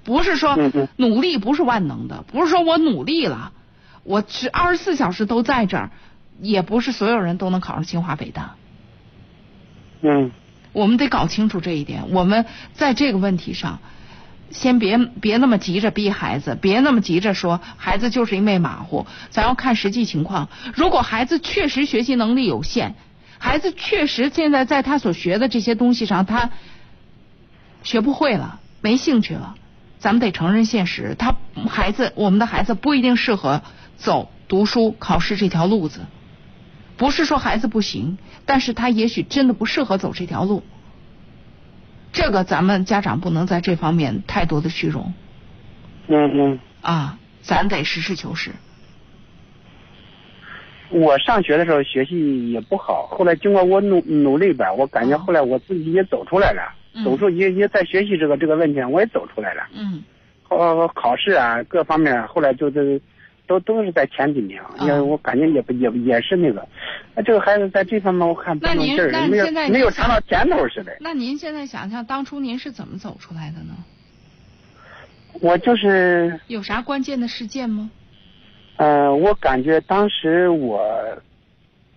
[0.05, 0.57] 不是说
[0.95, 3.51] 努力不是万能的，不是说我努力了，
[4.03, 5.89] 我是二十四小时都在这儿，
[6.39, 8.55] 也不是所有人都能考上清华北大。
[10.01, 10.31] 嗯。
[10.71, 12.09] 我们得搞清楚这一点。
[12.11, 13.79] 我们在这个问题上，
[14.51, 19.07] 先别别那么急着逼孩子，别那么急着说孩子就是因为马虎。
[19.29, 20.49] 咱要看实际情况。
[20.73, 22.93] 如果孩子确实学习能力有限，
[23.37, 26.49] 孩子确实现在在他所学的这些东西上，他
[27.83, 29.55] 学不会了，没兴趣了，
[29.97, 31.15] 咱们得承认现实。
[31.17, 31.35] 他
[31.69, 33.61] 孩子，我们的孩子不一定适合
[33.95, 36.01] 走读书、考试这条路子。
[36.97, 40.63] 不是说孩子不行，但是他也许真的不适合走这条路。
[42.13, 45.13] 这个咱们家长不能在这方面太多的虚荣
[46.07, 46.59] 嗯嗯。
[46.81, 48.51] 啊，咱得实事求是。
[50.89, 56.73] 我上学的时候学习也不好，后来经过我努努力吧，我感觉后来我自己也走出来了，
[57.03, 59.67] 走出也也在学习这个这个问题上我也走出来了。
[59.73, 60.03] 嗯。
[60.47, 63.01] 呃，考试啊各方面，后来就是
[63.47, 66.65] 都都是在前几名，嗯也我感觉也不也也是那个，
[67.15, 70.95] 那这个孩子在这方面我看不那您能劲儿，没有那现在没有想尝到甜头似的。
[71.01, 73.73] 那您现在想想，当初您是怎么走出来的呢？
[75.41, 77.89] 我就是有啥关键的事件吗？
[78.77, 80.79] 呃，我感觉当时我，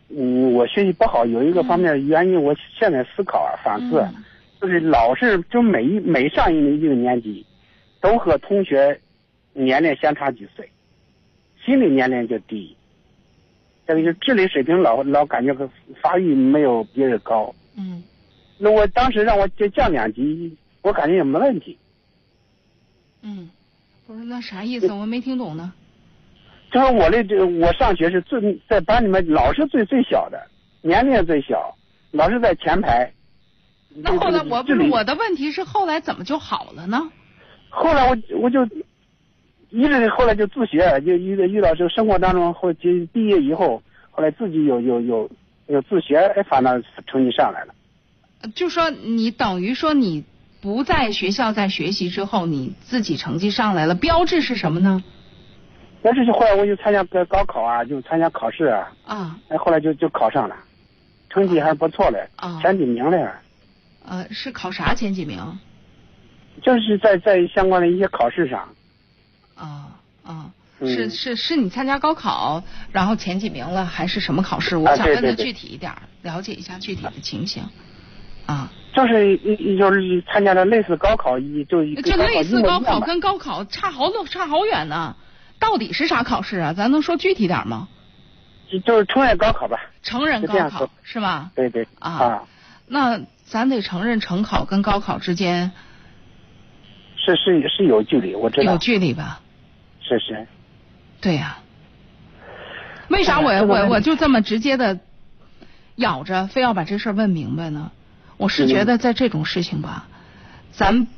[0.08, 4.24] 嗯，我学习不好，有一个方面原因，我现在思考啊，反思，嗯
[4.60, 7.46] 就是老是就每一每上一一个年级，
[8.00, 9.00] 都和同学
[9.52, 10.68] 年龄相差几岁，
[11.64, 12.76] 心理年龄就低，
[13.86, 15.70] 这个就智力水平老老感觉和
[16.02, 17.54] 发育没有别人高。
[17.76, 18.02] 嗯。
[18.58, 21.78] 那我当时让我就降两级，我感觉也没问题。
[23.22, 23.48] 嗯，
[24.04, 24.92] 不是那啥意思？
[24.92, 25.72] 我没听懂呢。
[26.72, 30.44] 就是我的这个我上学是最在班里面老是最最小的，
[30.82, 31.72] 年龄最小，
[32.10, 33.08] 老是在前排。
[34.02, 37.10] 那后来我不是我的问题是后来怎么就好了呢？
[37.70, 38.64] 后来我我就
[39.70, 45.30] 一直后来就自学，就遇遇到这个生活当中后就毕业以后，后来自己有有有
[45.66, 46.72] 有自学，哎，反倒
[47.06, 47.74] 成绩上来了。
[48.40, 50.24] 呃就说你等于说你
[50.62, 55.02] 不在学校在学习之后，你自己成绩上来了，标志是什么呢？
[56.00, 60.56] 但是就后来我就参加个高考啊，就参加考试啊，啊哎，后来就就考上了，
[61.28, 63.40] 成绩还是不错的，啊前几名了。
[64.08, 65.58] 呃，是考啥前几名？
[66.62, 68.68] 就是在在相关的一些考试上，
[69.54, 74.76] 啊啊，嗯是是是你参加高考，然后前几名了，还是什么考试？
[74.76, 77.62] 我啊想问的对对对具体一点儿，了解一下具体的情形。
[78.46, 79.36] 啊，就是
[79.78, 85.14] 就是参加了类似高考一就一这类似高考跟跟高考差好多差好远呢，
[85.60, 86.72] 到底是啥考试啊？
[86.72, 87.88] 咱能说具体点吗？
[88.84, 89.78] 就是成人高考吧。
[90.02, 91.50] 成人高考是这样说是吧？
[91.54, 92.42] 对对啊
[92.86, 95.72] 那咱得承认，成考跟高考之间
[97.16, 98.72] 是是是有距离，我知道。
[98.72, 99.40] 有距离吧？
[100.00, 100.46] 是是。
[101.20, 101.58] 对呀、
[103.08, 105.00] 为啥我我我就这么直接的
[105.96, 107.90] 咬着，非要把这事儿问明白呢？
[108.36, 110.06] 我是觉得在这种事情吧，
[110.70, 111.08] 咱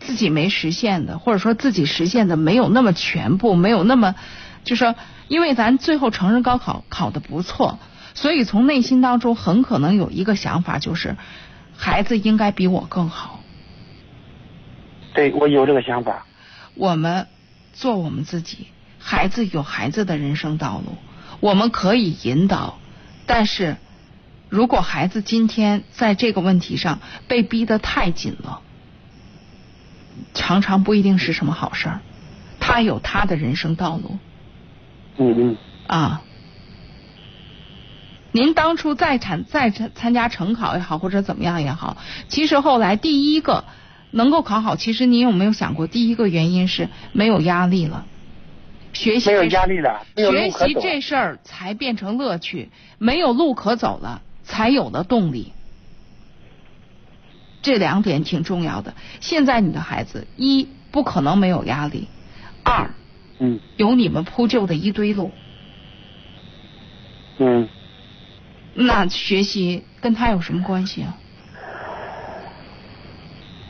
[0.00, 4.14] 自己没实现的，或者说自己实现的没有那么全部，没有那么，
[4.64, 4.94] 就说
[5.28, 7.78] 因为咱最后成人高考考的不错，
[8.16, 11.16] 所以从内心当中很可能有一个想法，就是
[11.76, 13.40] 孩子应该比我更好。
[15.14, 16.26] 对我有这个想法。
[16.74, 17.28] 我们
[17.74, 18.68] 做我们自己，
[18.98, 20.96] 孩子有孩子的人生道路，
[21.40, 22.78] 我们可以引导，
[23.26, 23.76] 但是
[24.48, 28.62] 如果孩子今天在这个问题上被逼得太紧了，
[30.32, 32.00] 常常不一定是什么好事儿。
[32.60, 34.18] 他有他的人生道路
[35.18, 35.56] 嗯嗯。
[35.86, 36.22] 啊。
[38.36, 41.96] 您当初再参再参参加成考也好，或者怎么样也好，
[42.28, 43.64] 其实后来第一个
[44.10, 48.04] 能够考好，其实您有没有想过，第一个原因是没有压力了，
[48.92, 50.50] 学习没有压力了，学。
[50.50, 52.68] 习这事儿才变成乐趣，
[52.98, 55.54] 没有路可走了，才有了动力。
[57.62, 58.92] 这两点挺重要的。
[59.20, 62.06] 现在你的孩子，一不可能没有压力，
[62.62, 62.90] 二
[63.38, 65.30] 嗯有你们铺就的一堆路，
[67.38, 67.66] 嗯。
[68.78, 71.16] 那学习跟他有什么关系啊？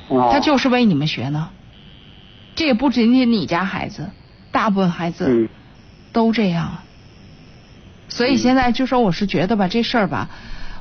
[0.08, 0.30] 哦。
[0.32, 1.50] 他就是为你们学呢。
[2.56, 4.10] 这也不仅仅你家孩子，
[4.50, 5.48] 大部分孩子嗯
[6.12, 6.78] 都这样。
[8.08, 10.30] 所以现在就说，我是觉得吧，这事儿吧，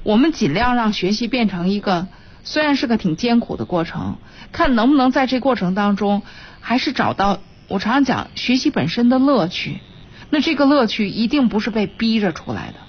[0.04, 2.08] 我们尽量让学习变成一个，
[2.44, 4.18] 虽然是个挺艰苦的过程，
[4.52, 6.22] 看能不能在这过程当中，
[6.62, 9.82] 还是找到我常常讲学习本身的乐趣。
[10.30, 12.85] 那这个乐趣一定不是被逼着出来的。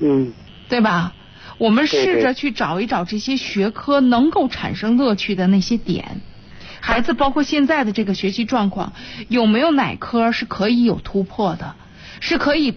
[0.00, 0.32] 嗯。
[0.68, 1.14] 对吧？
[1.58, 6.20] 我们试着去找一找这些学科能够产生乐趣的那些点。
[6.80, 8.92] 孩子包括现在的这个学习状况，
[9.28, 11.76] 有没有哪科是可以有突破的？
[12.20, 12.74] 是可以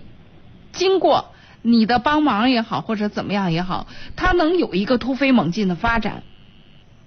[0.71, 6.23] 经过你的帮忙也好，或者怎么样也好，他能有一个突飞猛进的发展，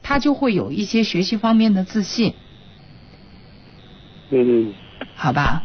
[0.03, 2.35] 他就会有一些学习方面的自信，
[4.31, 4.75] 嗯
[5.15, 5.63] 好吧？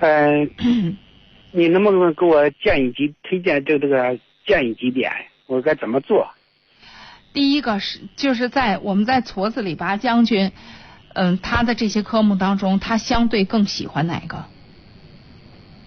[0.00, 0.48] 嗯。
[0.58, 0.94] 呃，
[1.52, 5.12] 你能不能给我建议几推荐这个这个建议几点？
[5.46, 6.30] 我该怎么做？
[7.32, 10.52] 第一个是就是在我们在矬子里拔将军，
[11.12, 14.44] 嗯，他的这些科目当中，他相对更喜欢哪个？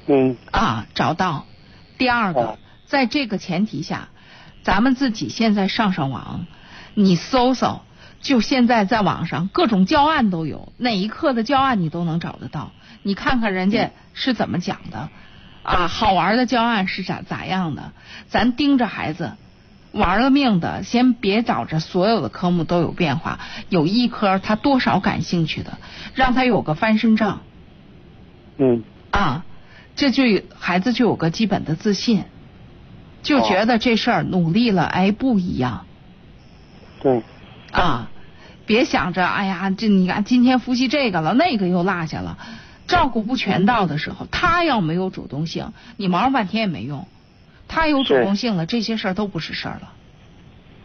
[0.07, 0.38] 嗯。
[0.52, 1.45] 啊，找到。
[1.98, 4.10] 第二个，在这个前提下，
[4.64, 6.45] 咱们自己现在上上网，
[6.94, 7.81] 你搜搜，
[8.19, 12.72] 就现在在网上各种教案都有，哪一课的教案你都能找得到。
[13.02, 15.10] 你看看人家是怎么讲的，
[15.64, 17.91] 啊，好玩的教案是咋咋样的，
[18.27, 19.34] 咱盯着孩子。
[19.91, 25.77] 玩了命的，先别找着所有的科目都有变化，有一科他多少感兴趣的，
[26.15, 27.41] 让他有个翻身仗。
[28.57, 28.84] 嗯。
[29.11, 29.45] 啊，
[29.95, 32.23] 这就有孩子就有个基本的自信，
[33.22, 35.85] 就觉得这事儿努力了，哎，不一样。
[36.99, 37.22] 对。
[37.72, 38.10] 啊，
[38.65, 42.40] 别想着哎呀，这你看今天复习这个了，那个又落下了，
[42.88, 47.07] 照顾不全到的时候，他要没有主动性，你忙半天也没用。
[47.68, 49.93] 他有主动性了，这些事儿都不是事儿了。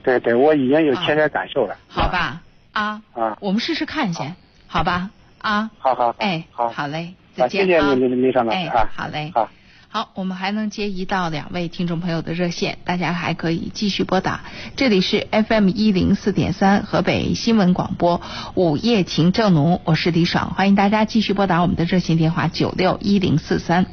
[0.02, 1.76] 对对，我已经有切身感受了。
[1.88, 2.42] 好吧，
[2.72, 5.10] 啊啊，我们试试看先，好吧？
[5.38, 7.94] 啊，好好，哎，好，好嘞，再见啊！
[7.94, 9.48] 谢谢您，您上老师啊，好嘞，好。
[9.90, 14.42] 好，我们还能接一到两位听众朋友的热线，大家还可以继续拨打。
[14.76, 18.20] 这里是 FM 一零四点三河北新闻广播
[18.54, 23.86] 午夜情正浓，我是李爽，欢迎大家继续拨打我们的热线电话九六一零四三。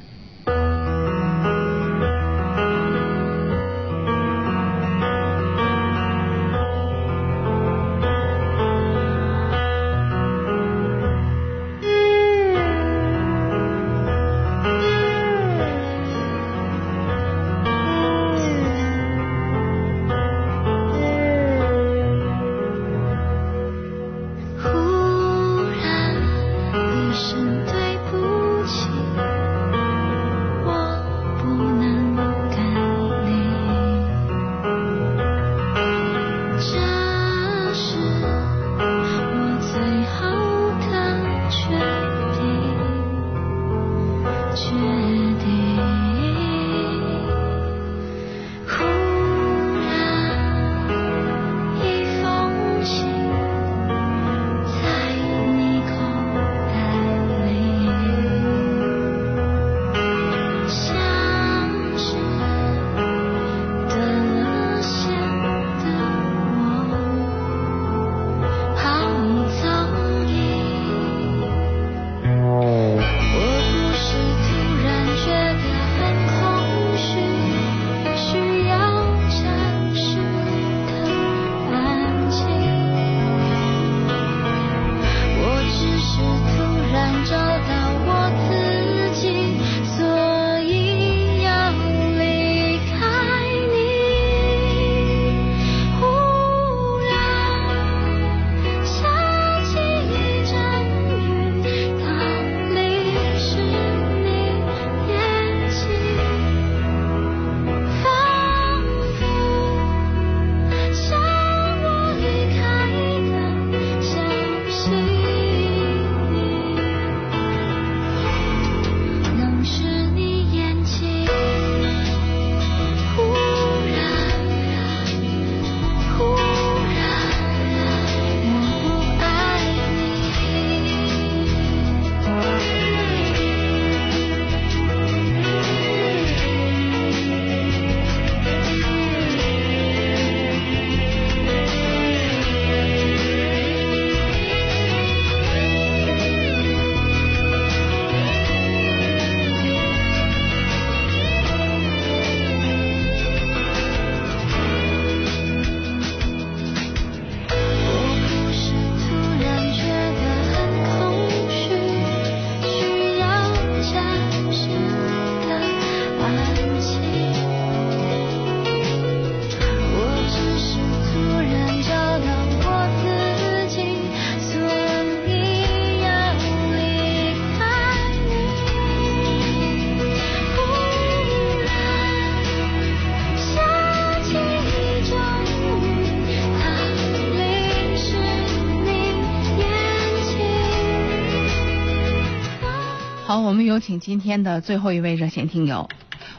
[193.76, 195.90] 有请今天的最后一位热线听友。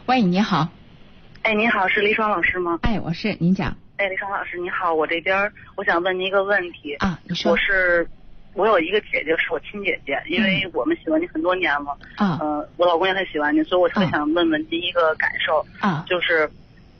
[0.07, 0.71] 喂，你好。
[1.43, 2.79] 哎，您好，是李爽老师吗？
[2.81, 3.77] 哎，我是，您讲。
[3.99, 6.95] 哎，李爽老师，你好，我这边我想问您一个问题。
[6.95, 7.53] 啊，你说。
[7.53, 8.09] 我是，
[8.55, 11.99] 我有一个姐姐，是我亲姐姐，因为我们喜欢你很多年了。
[12.17, 12.39] 啊。
[12.41, 15.63] 呃，我老公也很喜欢你，所以我特别想问问第一个感受。
[15.79, 16.07] 啊。
[16.09, 16.51] 就是，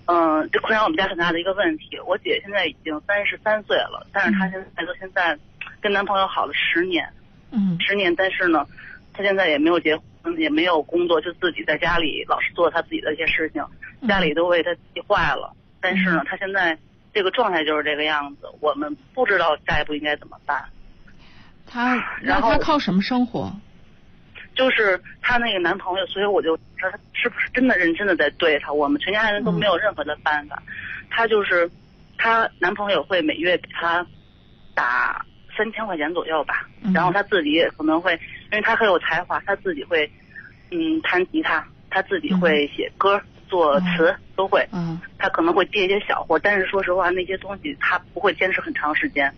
[0.05, 1.99] 嗯，这困扰我们家很大的一个问题。
[2.07, 5.39] 我姐现在已经三十三岁了，但是她现在到现在
[5.81, 7.09] 跟男朋友好了十年。
[7.53, 7.79] 嗯。
[7.81, 8.67] 十年，但是呢。
[9.19, 13.65] 她现在也没有结婚，也没有工作，就自己在家里老是做他自己的一些事情，
[14.09, 15.55] 家里都为他急坏了。
[15.81, 16.77] 但是呢，他现在
[17.15, 20.65] 这个状态就是这个样子，我们不知道下一步应该怎么办。
[21.67, 23.53] 他 然后他靠什么生活？
[24.55, 28.73] 就是他那个男朋友，所以我就说他是不是真的认真的在对他？
[28.73, 30.63] 我们全家人都没有任何的办法。
[31.11, 31.71] 他就是
[32.19, 34.07] 他男朋友会每月给他
[34.75, 35.25] 打。
[35.57, 38.13] 三千块钱左右吧，然后他自己也可能会，
[38.53, 40.11] 因为他很有才华，他自己会，
[40.71, 44.67] 嗯，弹吉他，他自己会写歌、作词都会。
[44.73, 49.33] 嗯，他可能会接一些小活，但是说实话，那些东西他不会坚持很长时间。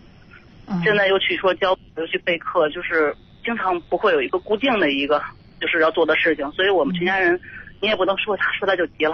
[0.67, 0.81] 嗯。
[0.83, 5.21] 现在又去说教，又去备课，就是经常不会有一个固定的一个
[5.61, 7.39] 就是要做的事情，所以我们全家人，
[7.81, 9.13] 你也不能说他，说他就急了。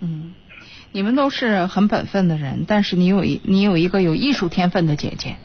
[0.00, 0.34] 嗯，
[0.92, 5.36] 你们都是很本分的人，但是你有一你有一个有艺术天分的姐姐，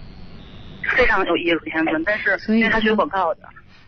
[0.95, 3.41] 非常有艺术天分，但是因为他学广告的，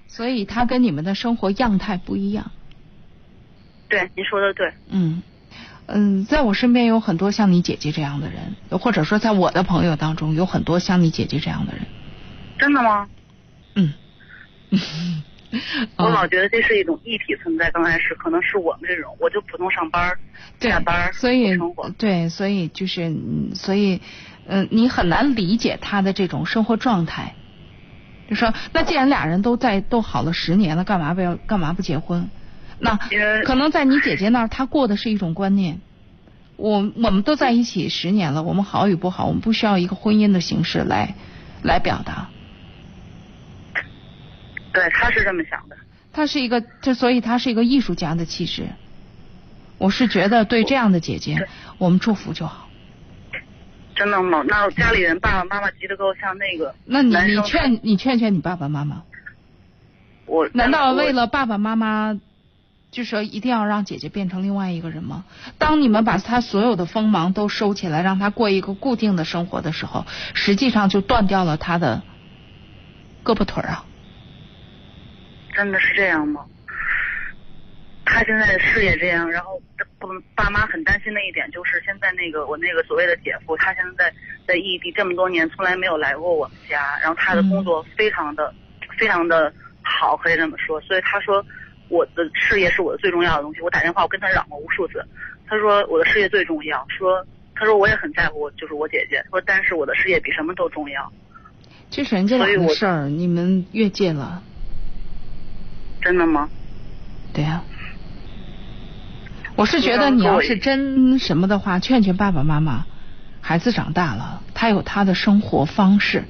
[0.08, 2.52] 所以他跟你们的生活样态不一样。
[3.90, 4.72] 对，您说的对。
[4.90, 5.22] 嗯
[5.88, 11.82] 嗯，在我身边有很多像你姐姐这样的人，或者说在我的朋友当中有很多像你姐姐这样的人。
[12.58, 13.10] 真的吗？
[13.76, 13.94] 嗯。
[15.98, 20.18] 我老觉得这是一种一体存在，刚开始可能是我们这种，我就普通上班、
[20.62, 21.60] 下班，所以。
[21.98, 24.02] 对，所以就是，嗯所以，
[24.48, 27.36] 嗯、你很难理解他的这种生活状态。
[28.30, 32.30] 就说，那既然俩人都在都好了十年了，干嘛不要干嘛不结婚？
[32.80, 32.98] 那
[33.46, 35.80] 可能在你姐姐那儿，她过的是一种观念。
[36.56, 41.16] 我我们都在一起十年了，我们好与不好，我们不需要一个婚姻的形式来
[41.62, 42.30] 来表达。
[44.72, 45.76] 对，他是这么想的。
[46.14, 48.70] 他是一个，这所以他是一个艺术家的气质。
[49.78, 51.48] 我是觉得对这样的姐姐，
[51.78, 52.70] 我们祝福就好。
[53.96, 54.44] 真的吗？
[54.48, 59.04] 那家里人爸爸妈妈急得够像，那个那你你劝你劝劝你爸爸妈妈，
[60.26, 62.20] 我难道为了爸爸妈妈，
[62.90, 65.26] 就说一定要让姐姐变成另外一个人吗？
[65.58, 72.02] 当你们把她所有的锋芒都收起来，让她过一个固定的生活的时候，实际上就断掉了她的
[73.24, 73.86] 胳膊腿儿啊。
[75.54, 76.46] 真的是这样吗？
[78.14, 79.58] 他现在事业这样，然后
[79.98, 84.14] 不爸妈很担心的一点就是，现在那个我那个所谓的姐夫，他现在
[84.46, 88.54] 在异地这么多年，从来没有来过我们家，然后他的工作非常的、
[89.00, 89.52] 非常的
[89.82, 91.44] 好，可以这么说，所以他说
[91.88, 93.62] 我的事业是我的最重要的东西。
[93.62, 95.02] 我打电话我跟他嚷过无数次，
[95.48, 97.26] 他说我的事业最重要，说
[97.56, 101.10] 他说我也很在乎，就是我姐姐，说但是我的事业比什么都重要。
[101.90, 104.44] 这是人家的事儿，你们越界了。
[106.02, 106.50] 真的吗？
[107.34, 107.64] 对呀、
[109.62, 112.86] 我是觉得你要是真什么的话，劝劝爸爸妈妈，
[113.42, 116.24] 孩子长大了，他有他的生活方式。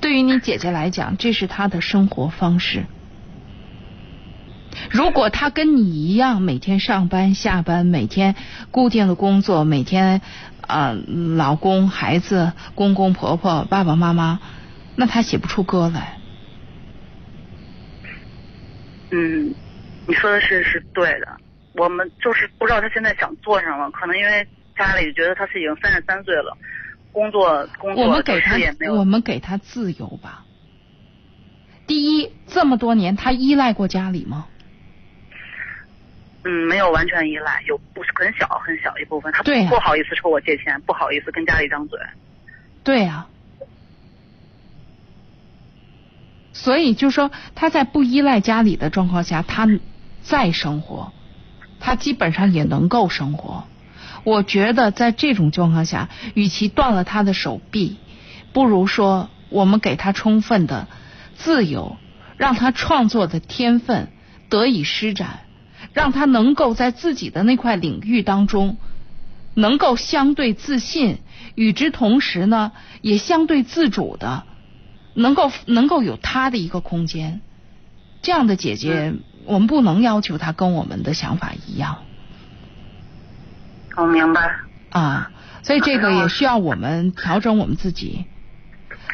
[0.00, 2.86] 对于你姐姐来讲，这是她的生活方式。
[4.90, 8.34] 如果她跟你一样，每天上班下班，每天
[8.72, 10.20] 固定的工作，每天
[10.66, 10.94] 呃
[11.36, 14.40] 老公、孩子、公公婆婆、爸爸妈妈，
[14.96, 16.18] 那她写不出歌来。
[19.12, 19.54] 嗯，
[20.08, 21.28] 你说的是是对的，
[21.74, 24.46] 我们就是不知道他现在想做什么，可能因为
[24.76, 26.56] 家里觉得他是已经三十三岁了，
[27.12, 28.56] 工作工作我们给他
[28.90, 30.44] 我们给他自由吧。
[31.86, 34.46] 第一，这么多年他依赖过家里吗？
[36.44, 41.98] 嗯，没有完全依赖，有不是很小很小一部分，他对呀不好意思冲我借钱，不好意思跟家里张嘴，
[42.82, 43.26] 对呀、
[46.52, 49.66] 所以就说他在不依赖家里的状况下，他
[50.22, 51.12] 再生活，
[51.84, 53.64] 他基本上也能够生活。
[54.24, 57.98] 我觉得在这种状况下，与其断了他的手臂，
[58.54, 60.88] 不如说我们给他充分的
[61.36, 61.98] 自由，
[62.38, 64.08] 让他创作的天分
[64.48, 65.40] 得以施展，
[65.92, 68.78] 让他能够在自己的那块领域当中
[69.52, 71.18] 能够相对自信，
[71.54, 74.44] 与之同时呢，也相对自主的，
[75.12, 77.42] 能够能够有他的一个空间。
[78.22, 79.12] 这样的姐姐，
[79.44, 81.98] 我们不能要求他跟我们的想法一样
[83.96, 84.50] 我明白。
[84.90, 85.30] 啊，
[85.62, 88.26] 所以这个也需要我们调整我们自己。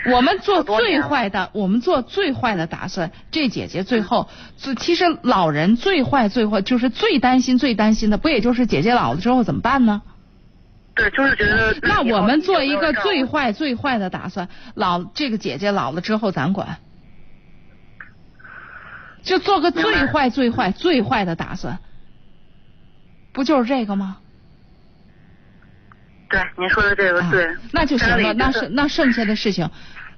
[0.07, 3.13] 我们做最坏的，我们做最坏的打算。
[3.31, 10.01] 这姐姐最后，最其实老人最坏最坏就是最担心最担心的，不也就是姐姐老了之后怎么办呢？
[10.95, 16.79] 对，就是觉得那我们做一个最坏最坏的打算，老这个姐姐老了之后咱管，
[19.23, 21.79] 就做个最坏最坏最坏的打算，
[23.33, 24.19] 不就是这个吗？
[26.29, 29.69] 对，您说的这个对，那就行了，那是那剩下的事情，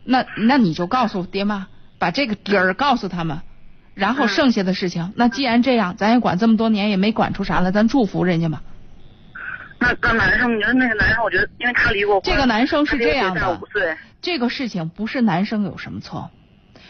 [0.05, 1.69] 那那你就告诉爹妈，
[1.99, 3.41] 把这个底儿告诉他们，
[3.95, 8.63] 然后剩下的事情，那既然这样，咱也管这么多年也没管出啥来，咱祝福人家吧。
[9.79, 13.59] 那那男生，你觉得那个男生，我觉得因为他离过婚，这个男生是这样的
[14.21, 16.31] 这个事情不是男生有什么错，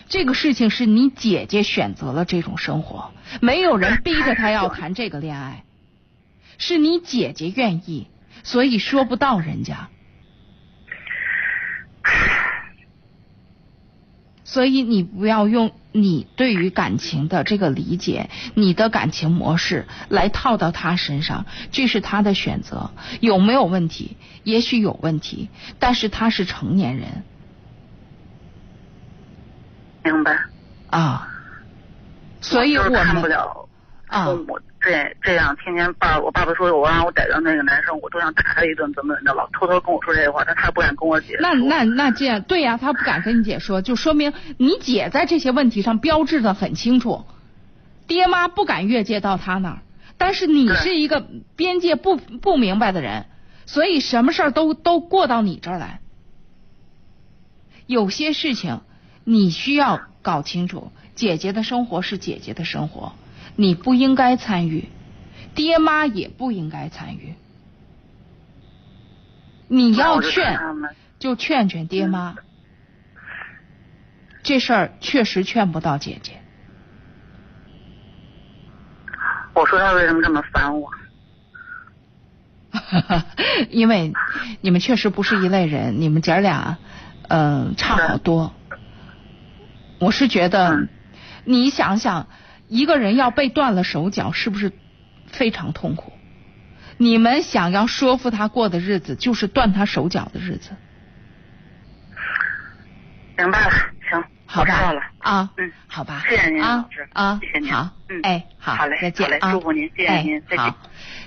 [0.09, 5.65] 这个事情是你姐姐选择了这种生活，没有人逼着她要谈这个恋爱，
[6.59, 8.09] 是你姐姐愿意，
[8.43, 9.89] 所以说不到人家。
[14.45, 24.19] 所以你不要用你对于感情的这个理解，你的感情模式来套到他身上，这是他的选择，有没有问题？
[24.45, 25.49] 也许有问题，
[25.79, 27.25] 但是他是成年人，
[30.05, 30.39] 明白。
[30.91, 31.29] 啊，
[32.41, 33.69] 所以我们看不了
[34.09, 41.37] 啊，父母这这样天天爸，我爸爸说我让我逮着那个男生，我都想打他一顿，怎么怎么着，老偷偷跟我说这些话，但他不敢跟我姐。
[41.41, 47.25] 那那那这样对呀、他不敢跟你姐说，就说明你姐在这些问题上标志的很清楚，
[48.07, 49.79] 爹妈不敢越界到他那儿，
[50.19, 51.27] 但是你是一个
[51.57, 53.25] 边界不不明白的人，
[53.65, 56.01] 所以什么事儿都都过到你这儿来。
[57.87, 58.81] 有些事情
[59.25, 63.13] 你需要搞清楚，姐姐的生活是姐姐的生活，
[63.57, 64.89] 你不应该参与，
[65.55, 67.35] 爹妈也不应该参与。
[69.69, 70.59] 你要劝，
[71.19, 72.37] 就劝劝爹妈。
[74.43, 76.33] 这事儿确实劝不到姐姐。
[79.55, 80.91] 我说他为什么这么烦我？
[83.71, 84.13] 因为
[84.61, 86.79] 你们确实不是一类人，你们姐儿俩，
[87.29, 88.53] 嗯、差好多。
[90.03, 90.89] 我是觉得，
[91.45, 92.27] 你想想，
[92.67, 94.73] 一个人要被断了手脚，是不是
[95.29, 96.13] 非常痛苦？
[96.97, 100.73] 你们想要说服他过的日子，就是断他手脚的日子。
[103.39, 103.81] 明白了，行，
[104.53, 105.03] 好吧。
[105.19, 105.73] 啊嗯。
[105.87, 106.23] 好吧。
[106.29, 107.73] 谢谢您啊老师啊谢谢您。
[107.73, 108.21] 好嗯。
[108.23, 109.53] 哎好好嘞再见啊。
[109.53, 110.75] 祝福您谢谢您再见。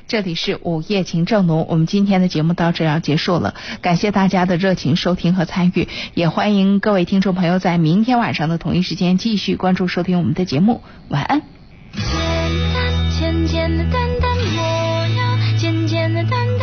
[0.08, 10.84] 这里是午夜情正浓我们今天的节目到这要结束了感谢大家的热情收听和参与也欢迎各位听众朋友在明天晚上的同一时间继续关注收听我们的节目。
[11.10, 11.42] 晚安。
[11.94, 12.04] 简
[12.74, 14.36] 单简简单单
[15.58, 16.55] 简简单单